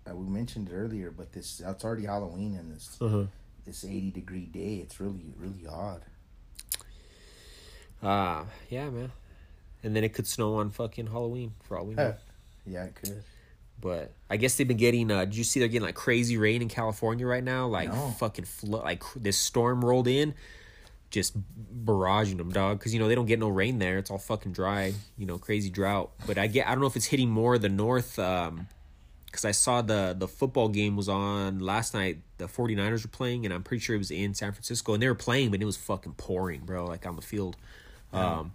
[0.09, 3.24] Uh, we mentioned it earlier, but this that's already Halloween and this Uh-huh.
[3.70, 4.76] This eighty degree day.
[4.82, 6.02] It's really really odd.
[8.02, 9.12] Ah, yeah, man.
[9.82, 12.14] And then it could snow on fucking Halloween for all we know.
[12.66, 13.22] Yeah, it could.
[13.80, 15.10] But I guess they've been getting.
[15.10, 17.66] Uh, did you see they're getting like crazy rain in California right now?
[17.66, 18.14] Like No.
[18.18, 18.84] fucking flood.
[18.84, 20.34] Like this storm rolled in,
[21.10, 21.34] just
[21.84, 22.78] barraging them, dog.
[22.78, 23.96] Because you know they don't get no rain there.
[23.96, 24.92] It's all fucking dry.
[25.16, 26.10] You know, crazy drought.
[26.26, 26.68] But I get.
[26.68, 28.18] I don't know if it's hitting more the north.
[28.18, 28.68] Um,
[29.30, 32.18] because I saw the the football game was on last night.
[32.38, 35.08] The 49ers were playing, and I'm pretty sure it was in San Francisco, and they
[35.08, 36.86] were playing, but it was fucking pouring, bro.
[36.86, 37.56] Like on the field.
[38.12, 38.52] Um,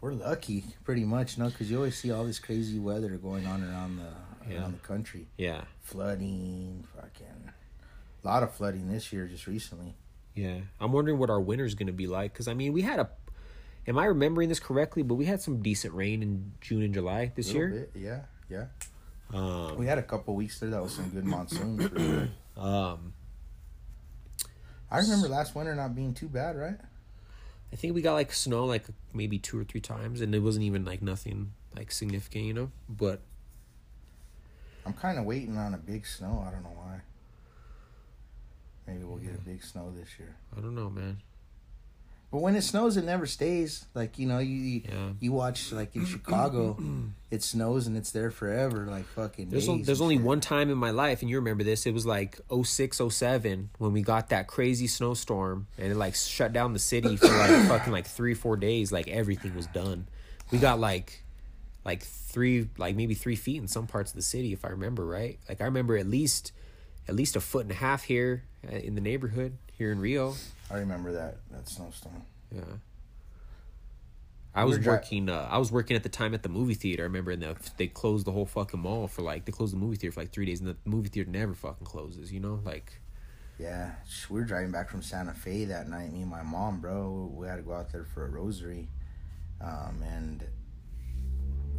[0.00, 3.62] We're lucky, pretty much, no, because you always see all this crazy weather going on
[3.62, 4.60] around the Yeah.
[4.60, 5.26] around the country.
[5.36, 7.52] yeah, Flooding, fucking,
[8.22, 9.94] a lot of flooding this year, just recently.
[10.34, 12.98] Yeah, I'm wondering what our winter's going to be like because I mean we had
[13.00, 13.08] a.
[13.86, 15.02] Am I remembering this correctly?
[15.02, 17.68] But we had some decent rain in June and July this year.
[17.68, 18.66] bit, yeah, yeah.
[19.32, 21.78] Um, We had a couple weeks there that was some good monsoon.
[21.88, 22.28] For sure.
[22.56, 23.12] um,
[24.90, 26.78] I remember last winter not being too bad, right?
[27.72, 30.64] I think we got like snow like maybe two or three times, and it wasn't
[30.64, 32.70] even like nothing like significant, you know.
[32.88, 33.20] But
[34.86, 36.42] I'm kind of waiting on a big snow.
[36.46, 37.00] I don't know why.
[38.86, 40.34] Maybe we'll get a big snow this year.
[40.56, 41.18] I don't know, man.
[42.30, 43.86] But when it snows, it never stays.
[43.94, 45.08] Like you know, you you, Yeah.
[45.18, 46.76] you watch like in Chicago,
[47.30, 48.86] it snows and it's there forever.
[48.86, 49.48] Like fucking.
[49.48, 50.24] There's days o- there's only shit.
[50.24, 51.86] one time in my life, and you remember this.
[51.86, 56.52] It was like 06, 07 when we got that crazy snowstorm, and it like shut
[56.52, 58.92] down the city for like fucking like three four days.
[58.92, 60.06] Like everything was done.
[60.50, 61.22] We got like
[61.86, 65.06] like three like maybe three feet in some parts of the city, if I remember
[65.06, 65.38] right.
[65.48, 66.52] Like I remember at least
[67.08, 70.34] at least a foot and a half here uh, in the neighborhood here in Rio.
[70.70, 72.22] I remember that that snowstorm.
[72.54, 72.62] Yeah.
[74.54, 75.28] I was dri- working.
[75.28, 77.02] Uh, I was working at the time at the movie theater.
[77.02, 79.78] I remember, and the, they closed the whole fucking mall for like they closed the
[79.78, 82.32] movie theater for like three days, and the movie theater never fucking closes.
[82.32, 83.00] You know, like
[83.58, 83.92] Yeah,
[84.28, 86.12] we were driving back from Santa Fe that night.
[86.12, 88.88] Me and my mom, bro, we had to go out there for a rosary,
[89.60, 90.44] um, and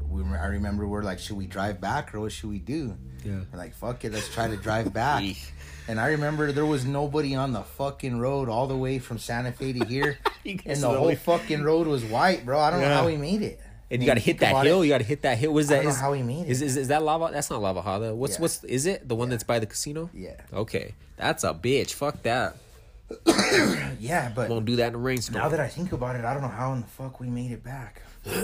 [0.10, 0.24] we.
[0.24, 2.96] I remember we're like, should we drive back or what should we do?
[3.24, 5.24] yeah, We're like, fuck it, let's try to drive back.
[5.90, 9.52] And I remember there was nobody on the fucking road all the way from Santa
[9.52, 12.60] Fe to here, and the whole fucking road was white, bro.
[12.60, 13.60] I don't know how we made it.
[13.90, 14.82] and you And got to hit that hill.
[14.82, 15.52] it, You got to hit that hill.
[15.52, 16.50] Was I that know how we made it.
[16.50, 17.30] is, is is that lava?
[17.34, 18.14] That's not La Bajada.
[18.14, 18.42] What's Yeah.
[18.42, 19.32] what's is it the one Yeah.
[19.32, 20.12] that's by the casino?
[20.14, 21.94] Yeah, Okay, that's a bitch.
[21.94, 22.56] Fuck that.
[24.00, 25.42] yeah, but Won't do that in a rainstorm.
[25.42, 27.50] Now that I think about it, I don't know how in the fuck we made
[27.52, 28.04] it back.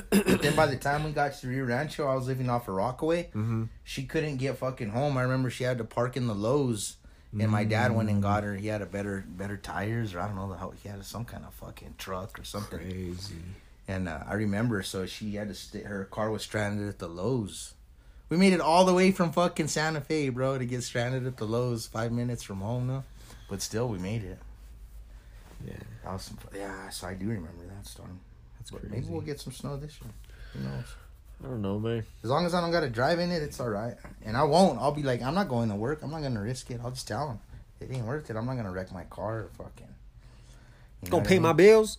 [0.09, 2.75] But then by the time we got to Rio Rancho, I was living off of
[2.75, 3.25] Rockaway.
[3.25, 3.63] Mm-hmm.
[3.83, 5.17] She couldn't get fucking home.
[5.17, 6.97] I remember she had to park in the Lowe's,
[7.37, 8.55] and my dad went and got her.
[8.55, 11.25] He had a better better tires, or I don't know the how he had some
[11.25, 12.79] kind of fucking truck or something.
[12.79, 13.35] Crazy.
[13.87, 15.83] And uh, I remember, so she had to stay.
[15.83, 17.73] Her car was stranded at the Lowe's.
[18.29, 21.37] We made it all the way from fucking Santa Fe, bro, to get stranded at
[21.37, 23.03] the Lowe's, five minutes from home, though.
[23.47, 24.39] But still, we made it.
[25.63, 25.73] Yeah,
[26.03, 28.19] That was some, yeah, so I do remember that storm.
[28.65, 28.95] That's But crazy.
[28.95, 30.11] maybe we'll get some snow this year.
[30.53, 30.85] Who knows?
[31.43, 32.03] I don't know, man.
[32.23, 33.95] As long as I don't got to drive in it, it's all right.
[34.23, 34.79] And I won't.
[34.79, 36.01] I'll be like, I'm not going to work.
[36.01, 36.79] I'm not going to risk it.
[36.83, 37.39] I'll just tell them.
[37.79, 38.35] It ain't worth it.
[38.35, 39.87] I'm not going to wreck my car or fucking.
[41.03, 41.97] You Gonna pay I my bills.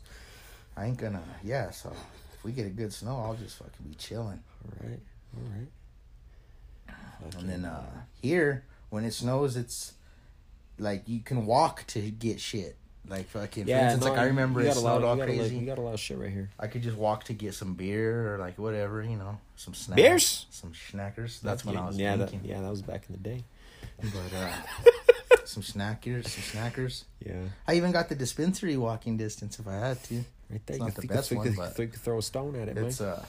[0.76, 1.20] I ain't to.
[1.44, 1.92] Yeah, so
[2.34, 4.42] if we get a good snow, I'll just fucking be chilling.
[4.64, 5.00] All right,
[5.36, 7.34] all right.
[7.38, 7.84] And then uh
[8.20, 9.94] here, when it snows, it's
[10.78, 12.76] like you can walk to get shit.
[13.08, 15.24] Like fucking, for instance, no, like I remember it got a lot snowed of- all
[15.24, 15.56] crazy.
[15.56, 16.50] You got a lot of shit right here.
[16.58, 19.96] I could just walk to get some beer or like whatever, you know, some snacks.
[19.96, 20.46] Beers?
[20.50, 21.40] Some schnackers.
[21.40, 23.44] That's, when I was yeah, that, yeah, that was back in the day.
[24.00, 24.52] But uh,
[25.44, 27.04] some snackers, some snackers.
[27.24, 30.14] Yeah, I even got the dispensary walking distance if I had to.
[30.50, 30.76] right there.
[30.76, 33.00] It's you not the best one, but you could throw a stone at it, It's
[33.00, 33.10] man.
[33.10, 33.24] uh,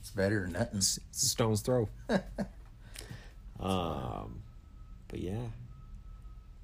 [0.00, 0.78] it's better than nothing.
[0.78, 1.88] It's, it's a stone's throw.
[3.60, 4.42] um,
[5.08, 5.46] but yeah,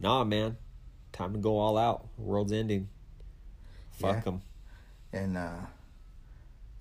[0.01, 0.57] nah, man,
[1.21, 2.07] time to go all out.
[2.19, 2.89] World's ending.
[3.93, 4.21] Fuck Yeah.
[4.21, 4.43] them.
[5.13, 5.57] And uh,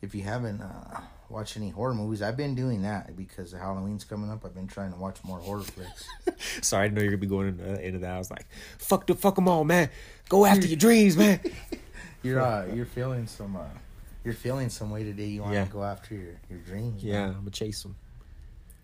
[0.02, 4.30] if you haven't uh, watched any horror movies, I've been doing that because Halloween's coming
[4.32, 4.46] up.
[4.46, 6.08] I've been trying to watch more horror flicks.
[6.66, 8.12] Sorry, I didn't know you're gonna be going into, into that.
[8.12, 8.46] I was like,
[8.78, 9.90] fuck the fuck them all, man.
[10.30, 11.40] Go after your dreams, man.
[12.24, 13.64] You're uh, you're feeling some uh,
[14.26, 15.28] you're feeling some way today.
[15.28, 15.64] You want Yeah.
[15.64, 17.02] to go after your your dreams.
[17.02, 17.30] yeah, man.
[17.30, 17.96] I'm gonna chase them.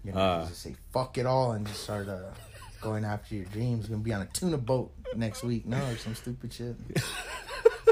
[0.05, 0.47] You know, Uh.
[0.47, 2.21] just say fuck it all and just start uh,
[2.81, 3.87] going after your dreams.
[3.87, 6.75] Gonna be on a tuna boat next week, no, or some stupid shit.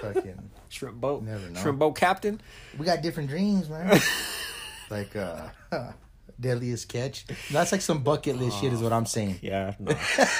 [0.01, 1.23] fucking, Shrimp boat.
[1.23, 1.59] Never know.
[1.59, 2.41] Shrimp boat captain.
[2.77, 3.99] we got different dreams, man.
[4.89, 5.47] like uh,
[6.39, 7.25] deadliest catch.
[7.51, 9.39] That's like some bucket list shit, is what I'm saying.
[9.41, 9.97] Yeah, no, no,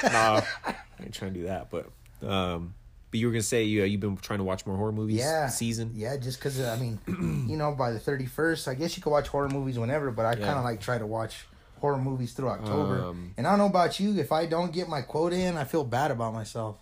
[0.08, 1.70] I ain't trying to do that.
[1.70, 1.90] But,
[2.26, 2.74] um,
[3.10, 5.18] but you were gonna say you uh, you've been trying to watch more horror movies.
[5.18, 5.92] Yeah, season.
[5.94, 6.98] Yeah, just because I mean,
[7.48, 10.30] you know, by the 31st, I guess you could watch horror movies whenever, but I
[10.30, 10.46] Yeah.
[10.46, 11.46] kind of like try to watch
[11.84, 13.04] horror movies through October.
[13.04, 15.64] Um, and I don't know about you, if I don't get my quote in, I
[15.64, 16.76] feel bad about myself.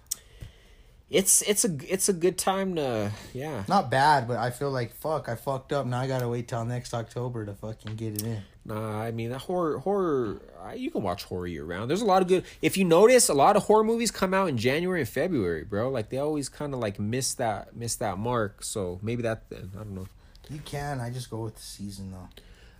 [1.10, 3.64] It's it's a it's a good time to yeah.
[3.66, 5.86] Not bad, but I feel like fuck, I fucked up.
[5.86, 8.42] Now I gotta wait till next October to fucking get it in.
[8.64, 10.40] Nah, I mean, that horror, horror.
[10.76, 11.90] You can watch horror year round.
[11.90, 12.44] There's a lot of good.
[12.62, 15.90] If you notice, a lot of horror movies come out in January and February, bro.
[15.90, 18.62] Like they always kind of like miss that miss that mark.
[18.62, 19.42] So maybe that.
[19.50, 20.06] I don't know.
[20.48, 21.00] You can.
[21.00, 22.28] I just go with the season though.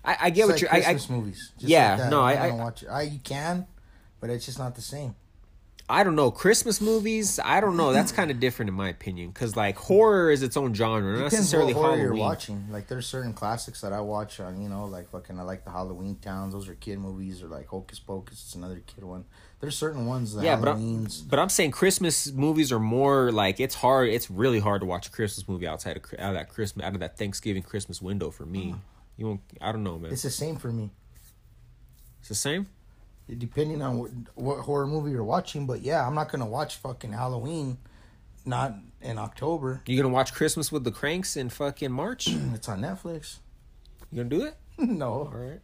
[0.04, 0.72] I, I get It's what like you're.
[0.72, 1.52] I, I Christmas movies.
[1.58, 2.88] Just Yeah, like no, I- I don't watch it.
[2.88, 3.66] I you can,
[4.20, 5.14] but it's just not the same.
[5.88, 6.30] I don't know.
[6.30, 7.38] Christmas movies.
[7.44, 7.92] I don't know.
[7.92, 9.28] That's kind of different in my opinion.
[9.28, 12.04] Because like horror is its own genre, not necessarily horror Halloween.
[12.04, 12.66] you're watching.
[12.70, 15.70] Like there's certain classics that I watch on, you know, like fucking I like the
[15.70, 16.54] Halloween Towns.
[16.54, 18.42] Those are kid movies, or like Hocus Pocus.
[18.44, 19.24] It's another kid one.
[19.60, 23.60] There's certain ones that Yeah, but I'm, but I'm saying Christmas movies are more like
[23.60, 24.08] it's hard.
[24.08, 26.94] It's really hard to watch a Christmas movie outside of out of that Christmas out
[26.94, 28.70] of that Thanksgiving Christmas window for me.
[28.70, 28.78] Uh-huh.
[29.16, 29.40] You won't.
[29.60, 30.12] I don't know, man.
[30.12, 30.90] It's the same for me,
[32.20, 32.66] It's the same.
[33.38, 35.66] depending on what, what horror movie you're watching.
[35.66, 37.78] But yeah, I'm not gonna watch fucking Halloween,
[38.44, 39.82] not in October.
[39.86, 42.28] You gonna watch Christmas with the Cranks in fucking March?
[42.54, 43.38] It's on Netflix.
[44.10, 44.56] You gonna do it?
[44.78, 45.60] no, All right.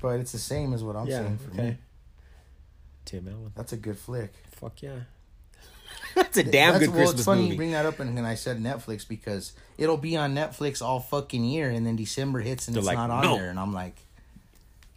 [0.00, 1.78] but it's the same as what I'm saying for me.
[3.04, 3.52] Tim Allen.
[3.54, 4.32] That's a good flick.
[4.50, 5.00] Fuck yeah.
[6.16, 7.50] That's a damn That's, good well, Christmas it's funny movie.
[7.52, 10.98] you bring that up, and, and I said Netflix because it'll be on Netflix all
[10.98, 13.60] fucking year, and then December hits and They're it's like, not on "No." there, and
[13.60, 13.94] I'm like,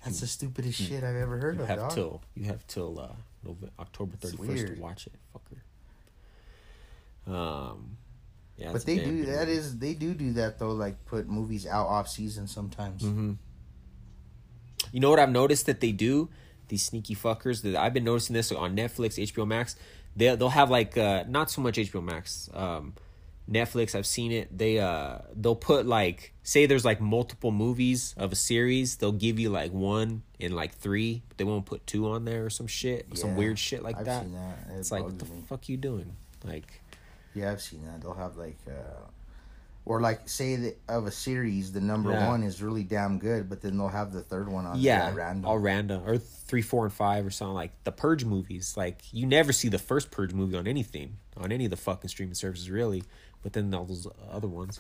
[0.04, 1.68] that's the stupidest shit I've ever heard you of.
[1.68, 1.92] have dog.
[1.94, 3.10] till you have till uh,
[3.44, 5.60] November, October thirty first to watch it, fucker.
[7.34, 7.98] Um,
[8.58, 11.88] yeah, But they do that is they do do that though, like put movies out
[11.88, 13.04] off season sometimes.
[13.04, 13.34] Mm-hmm.
[14.92, 16.30] You know what I've noticed that they do?
[16.70, 17.62] These sneaky fuckers.
[17.64, 19.76] That I've been noticing this on Netflix, HBO Max.
[20.20, 22.50] They they'll have like uh, not so much HBO Max.
[22.54, 22.94] Um,
[23.50, 24.56] Netflix, I've seen it.
[24.56, 28.98] They uh they'll put like say there's like multiple movies of a series.
[28.98, 32.46] They'll give you like one and like three, but they won't put two on there
[32.46, 34.32] or some shit, some weird shit like I've that.
[34.32, 34.58] that.
[34.70, 35.44] It It's like what the me.
[35.48, 36.16] fuck you doing?
[36.44, 36.82] Like
[37.34, 38.02] Yeah, I've seen that.
[38.02, 39.08] They'll have like, uh,
[39.90, 42.28] or like say that of a series, the number Yeah.
[42.30, 44.80] one is really damn good, but then they'll have the third one on.
[44.80, 45.46] yeah, random.
[45.50, 48.76] all random or three, four, and five or something like the Purge movies.
[48.78, 52.08] Like you never see the first Purge movie on anything on any of the fucking
[52.08, 53.04] streaming services really,
[53.42, 54.80] but then all those other ones.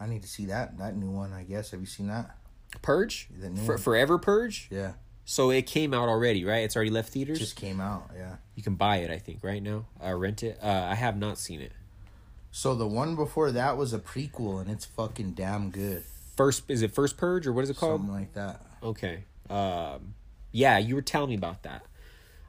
[0.00, 1.32] I need to see that that new one.
[1.32, 1.70] I guess.
[1.70, 2.36] Have you seen that?
[2.82, 3.78] Purge, The new For.
[3.78, 4.66] Forever Purge.
[4.72, 6.64] Yeah, So it came out already, right?
[6.64, 7.38] It's already left theaters.
[7.38, 8.10] just came out.
[8.16, 8.36] Yeah.
[8.56, 9.86] you can buy it, I think, right now.
[10.04, 10.58] Uh, rent it.
[10.60, 11.70] Uh, I have not seen it.
[12.56, 16.04] So the one before that was a prequel, and it's fucking damn good.
[16.36, 18.02] First, is it First Purge or what is it called?
[18.02, 18.60] Something like that.
[18.80, 19.24] Okay.
[19.50, 20.14] Um,
[20.52, 21.84] yeah, you were telling me about that.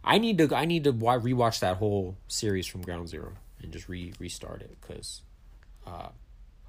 [0.04, 0.56] I need to.
[0.56, 3.34] I need to wa- rewatch that whole series from Ground Zero
[3.64, 5.24] and just re restart it because
[5.88, 6.10] uh,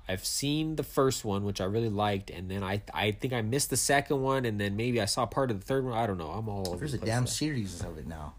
[0.08, 3.42] I've seen the first one, which I really liked, and then I I think I
[3.42, 5.92] missed the second one, and then maybe I saw part of the third one.
[5.92, 6.30] I don't know.
[6.30, 6.78] I'm all over.
[6.78, 8.32] There's the a damn series of it now.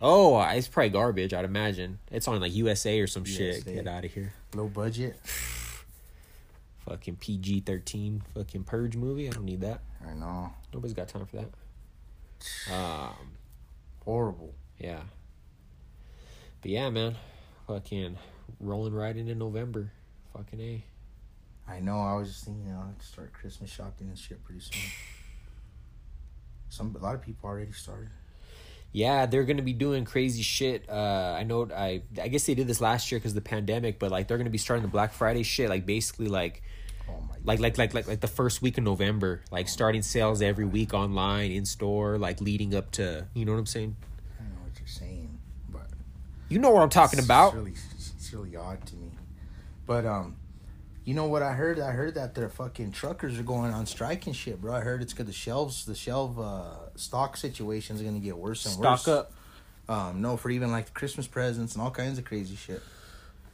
[0.00, 1.32] Oh, it's probably garbage.
[1.32, 3.64] I'd imagine it's on like USA or some shit.
[3.64, 4.32] Get out of here.
[4.54, 5.16] Low budget.
[6.86, 8.22] Fucking PG thirteen.
[8.34, 9.28] Fucking purge movie.
[9.28, 9.80] I don't need that.
[10.06, 10.52] I know.
[10.72, 11.48] Nobody's got time for that.
[12.72, 13.32] Um.
[14.04, 14.54] Horrible.
[14.78, 15.00] Yeah.
[16.60, 17.16] But yeah, man.
[17.66, 18.18] Fucking
[18.60, 19.90] rolling right into November.
[20.34, 20.84] Fucking A.
[21.68, 21.98] I know.
[21.98, 24.80] I was just thinking I'll start Christmas shopping and shit pretty soon.
[26.68, 28.10] Some a lot of people already started.
[28.96, 30.88] Yeah, they're gonna be doing crazy shit.
[30.88, 31.68] Uh, I know.
[31.70, 34.38] I I guess they did this last year because of the pandemic, but like they're
[34.38, 35.68] gonna be starting the Black Friday shit.
[35.68, 36.62] Like basically, like
[37.06, 37.12] Oh
[37.44, 39.42] like like like like like the first week of November.
[39.50, 43.26] Like starting sales every week online, in store, like leading up to.
[43.34, 43.96] You know what I'm saying?
[44.40, 45.88] I know what you're saying, but
[46.48, 47.48] You know what I'm talking about.
[47.48, 47.74] It's really,
[48.16, 49.10] it's really odd to me.
[49.84, 50.36] But um,
[51.04, 51.78] you know what I heard?
[51.80, 54.74] I heard that their fucking truckers are going on strike and shit, bro.
[54.74, 58.66] I heard it's because the shelves, the shelf uh, stock situation is gonna get worse
[58.66, 59.02] and worse.
[59.02, 59.26] Stock worse.
[59.88, 59.98] up.
[60.08, 62.82] Um, no, for even like Christmas presents and all kinds of crazy shit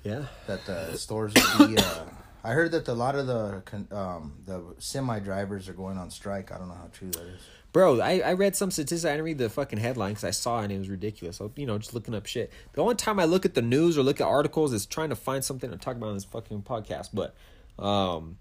[0.02, 0.24] Yeah.
[0.46, 1.76] that the stores will be.
[1.76, 2.04] Uh,
[2.44, 6.10] I heard that a lot of the con- um the semi drivers are going on
[6.10, 6.50] strike.
[6.50, 7.40] I don't know how true that is.
[7.72, 9.06] Bro, I, I read some statistics.
[9.06, 11.36] I didn't read the fucking headline because I saw it and it was ridiculous.
[11.38, 12.52] So, you know, just looking up shit.
[12.74, 15.16] The only time I look at the news or look at articles is trying to
[15.16, 17.10] find something to talk about on this fucking podcast.
[17.14, 17.34] But
[17.82, 18.36] um,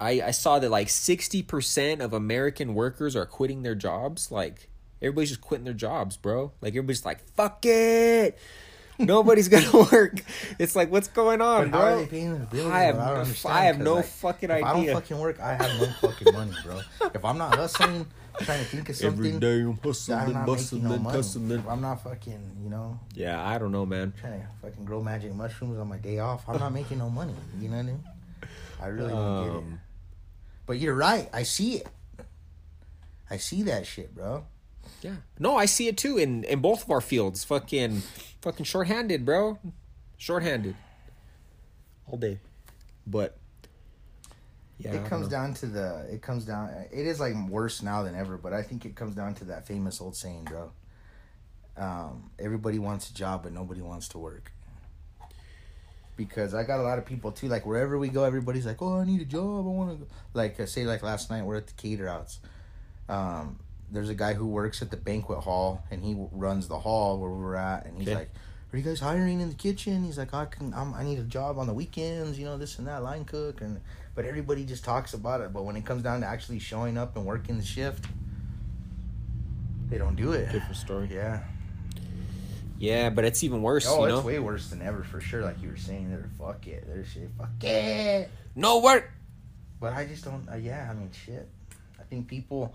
[0.00, 4.30] I I saw that like sixty percent of American workers are quitting their jobs.
[4.32, 4.68] Like
[5.02, 6.52] everybody's just quitting their jobs, bro.
[6.60, 8.38] Like everybody's like, fuck it.
[8.98, 10.22] Nobody's gonna work.
[10.58, 12.00] It's like, what's going on, But how are bro?
[12.00, 12.70] they paying the bills?
[12.70, 13.04] I have- bro?
[13.06, 14.92] don't I understand, have 'cause, no like, fucking if I idea.
[14.92, 16.80] don't fucking work, I have no fucking money, bro.
[17.14, 18.06] If I'm not hustling,
[18.40, 21.16] trying to think of something, Every day I'm I'm hustling, not bustling, no money.
[21.16, 21.50] hustling.
[21.50, 24.12] If I'm not fucking, you know, Yeah, I don't know, man.
[24.20, 27.32] trying to fucking grow magic mushrooms on my day off, I'm not making no money.
[27.58, 28.04] You know what I mean?
[28.82, 29.58] I really don't get it.
[29.58, 29.80] Um,
[30.70, 31.28] But you're right.
[31.32, 31.88] I see it.
[33.28, 34.44] I see that shit, bro.
[35.02, 35.16] Yeah.
[35.36, 37.42] No, I see it too in in both of our fields.
[37.42, 38.02] Fucking
[38.40, 39.58] fucking shorthanded, bro.
[40.16, 40.76] Shorthanded.
[42.06, 42.38] All day.
[43.04, 43.36] But
[44.78, 46.06] yeah, it comes down to the.
[46.08, 46.70] It comes down.
[46.92, 49.66] It is like worse now than ever, but I think it comes down to that
[49.66, 50.70] famous old saying, bro.
[51.76, 54.52] Um, everybody wants a job, but nobody wants to work.
[56.20, 57.48] Because I got a lot of people too.
[57.48, 59.64] Like wherever we go, everybody's like, "Oh, I need a job.
[59.66, 62.40] I want to." Like uh, say, like last night, we're at the cater outs.
[63.08, 63.58] Um,
[63.90, 67.30] there's a guy who works at the banquet hall, and he runs the hall where
[67.30, 68.18] we were at, and he's Okay.
[68.18, 68.30] like,
[68.70, 70.74] "Are you guys hiring in the kitchen?" He's like, "I can.
[70.74, 72.38] I'm, I need a job on the weekends.
[72.38, 73.80] You know, this and that, line cook." And
[74.14, 75.54] but everybody just talks about it.
[75.54, 78.04] But when it comes down to actually showing up and working the shift,
[79.88, 80.52] they don't do it.
[80.52, 81.08] different story.
[81.10, 81.40] Yeah.
[82.80, 85.42] Yeah, but it's even worse, Oh, you it's way worse than ever for sure.
[85.42, 86.84] Like you were saying, they're fuck it.
[86.88, 87.28] They're shit.
[87.38, 88.30] Fuck it.
[88.56, 89.10] No work.
[89.78, 90.48] But I just don't.
[90.50, 91.46] Uh, yeah, I mean, shit.
[92.00, 92.74] I think people.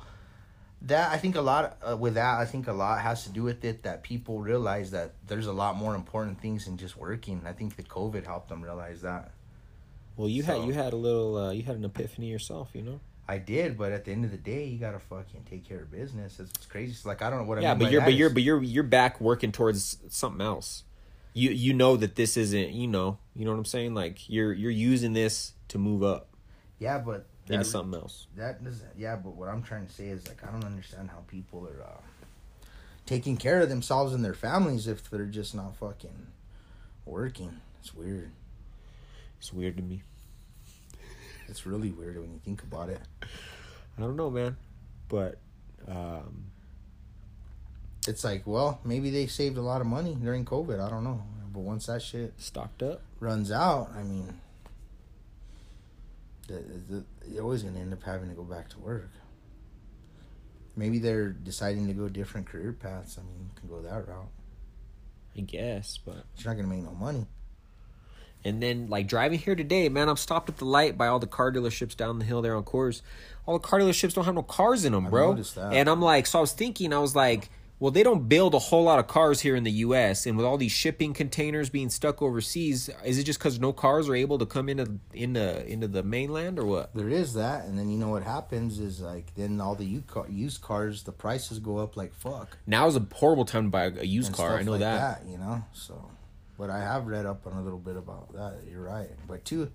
[0.84, 3.41] That I think a lot uh, with that I think a lot has to do
[3.41, 7.41] with it that people realize that there's a lot more important things than just working.
[7.47, 9.32] I think the COVID helped them realize that.
[10.18, 12.84] Well, you So- had you had a little uh, you had an epiphany yourself, you
[12.84, 12.99] know.
[13.28, 15.92] I did, but at the end of the day, you gotta fucking take care of
[15.92, 16.40] business.
[16.40, 16.92] It's, it's crazy.
[16.92, 18.30] It's like I don't know what I yeah, mean but by you're that but you're
[18.30, 20.84] but you're you're back working towards something else.
[21.34, 23.94] You you know that this isn't you know you know what I'm saying.
[23.96, 26.28] Like you're you're using this to move up
[26.80, 28.28] yeah, but into something else.
[28.36, 28.90] that doesn't.
[28.98, 31.84] Yeah, but what I'm trying to say is like I don't understand how people are
[31.84, 32.68] uh,
[33.06, 36.28] taking care of themselves and their families if they're just not fucking
[37.06, 37.62] working.
[37.80, 38.32] It's weird.
[39.40, 40.04] It's weird to me.
[41.48, 43.02] It's really weird when you think about it.
[43.24, 44.58] I don't know, man,
[45.08, 45.38] but
[45.88, 46.46] um,
[48.08, 50.80] It's like, well, maybe they saved a lot of money during COVID.
[50.80, 51.24] I don't know.
[51.52, 53.02] But once that shit stocked up.
[53.20, 54.34] runs out, I mean,
[56.48, 56.54] the,
[56.89, 59.10] the, you're always going to end up having to go back to work.
[60.76, 63.18] Maybe they're deciding to go different career paths.
[63.18, 64.28] I mean, you can go that route.
[65.38, 67.26] I guess, but you're not going to make no money.
[68.46, 71.28] And then like driving here today, man, I'm stopped at the light by all the
[71.28, 73.02] car dealerships down the hill there on Coors.
[73.46, 75.34] All the car dealerships don't have no cars in them, bro.
[75.34, 75.74] that.
[75.74, 78.60] And I'm like, so I was thinking, I was like, well, they don't build a
[78.60, 80.26] whole lot of cars here in the U.S.
[80.26, 84.08] And with all these shipping containers being stuck overseas, is it just because no cars
[84.08, 86.96] are able to come into into into the mainland or what?
[86.96, 90.62] There is that, and then you know what happens is like then all the used
[90.62, 92.58] cars, the prices go up like fuck.
[92.66, 94.58] Now is a horrible time to buy a used and car.
[94.58, 95.24] I know like that.
[95.28, 96.12] You know, so.
[96.58, 98.60] But I have read up on a little bit about that.
[98.70, 99.10] You're right.
[99.28, 99.72] But two,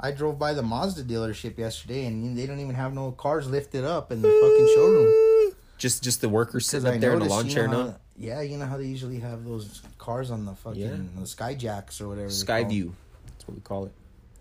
[0.00, 3.84] I drove by the Mazda dealership yesterday, and they don't even have no cars lifted
[3.84, 5.54] up in the fucking showroom.
[5.78, 7.82] Just just the workers sitting up there in a noticed, lawn chair now.
[7.90, 10.96] how- Yeah, you know how they usually have those cars on the fucking Yeah.
[11.16, 12.28] the Skyjacks or whatever.
[12.28, 12.32] they.
[12.34, 12.92] Skyview.
[13.26, 13.92] That's what we call it.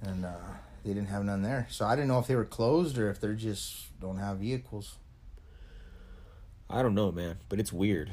[0.03, 0.31] and uh,
[0.83, 1.65] they didn't have none there.
[1.71, 4.97] So I didn't know if they were closed or if they're just don't have vehicles.
[6.69, 8.11] I don't know, man, but it's weird.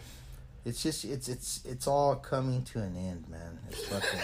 [0.65, 3.59] It's just it's it's it's all coming to an end, man.
[3.71, 4.21] It's fucking.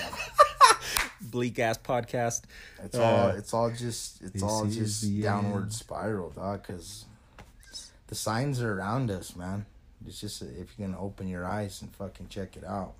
[1.30, 2.42] Bleak ass podcast.
[2.84, 5.72] It's all Uh, it's all just it's all just downward end.
[5.72, 6.66] spiral, dog.
[6.66, 7.06] Because
[8.08, 9.64] the signs are around us, man.
[10.06, 12.92] It's just if you're gonna open your eyes and fucking check it out.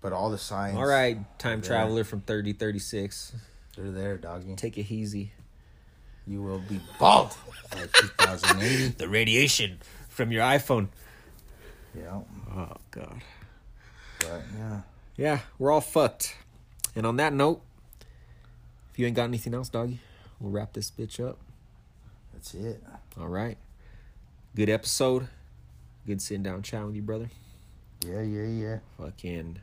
[0.00, 3.32] But all the signs, All right, time traveler from 3036.
[3.76, 4.54] they're there, doggy.
[4.54, 5.32] Take it easy.
[6.26, 7.36] You will be bald
[7.72, 8.94] by 2080.
[8.98, 9.78] The radiation
[10.08, 10.88] from your iPhone.
[11.96, 12.20] Yeah,
[12.56, 13.20] Oh god.
[14.20, 14.80] but yeah.
[15.16, 16.36] Yeah, we're all fucked.
[16.96, 17.60] And on that note,
[18.92, 19.98] if you ain't got anything else, doggy,
[20.40, 21.38] we'll wrap this bitch up.
[22.32, 22.82] That's it.
[23.18, 23.58] All right.
[24.56, 25.28] Good episode.
[26.06, 27.28] Good sitting down chatting with you, brother.
[28.04, 28.78] Yeah, yeah, yeah.
[28.98, 29.58] Fucking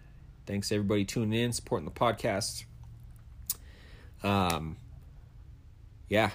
[0.46, 2.64] thanks everybody tuning in, supporting the podcast.
[4.24, 4.78] Um
[6.10, 6.30] yeah,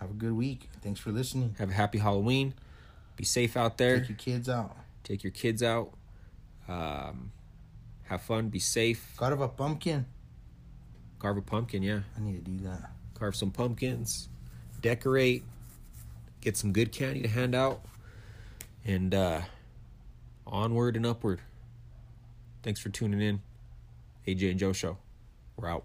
[0.00, 0.68] Have a good week.
[0.82, 1.56] Thanks for listening.
[1.58, 2.54] have a happy Halloween.
[3.16, 4.00] Be safe out there.
[4.00, 4.76] Take your kids out.
[5.04, 5.92] Take your kids out.
[6.68, 7.30] Um
[8.04, 9.14] have fun, be safe.
[9.16, 10.06] Carve a pumpkin.
[11.18, 12.00] Carve a pumpkin, yeah.
[12.16, 12.90] I need to do that.
[13.14, 14.28] Carve some pumpkins.
[14.80, 15.44] Decorate.
[16.40, 17.84] Get some good candy to hand out.
[18.84, 19.42] And uh
[20.46, 21.40] onward and upward.
[22.62, 23.40] Thanks for tuning in.
[24.26, 24.98] AJ and Joe Show.
[25.56, 25.84] We're out.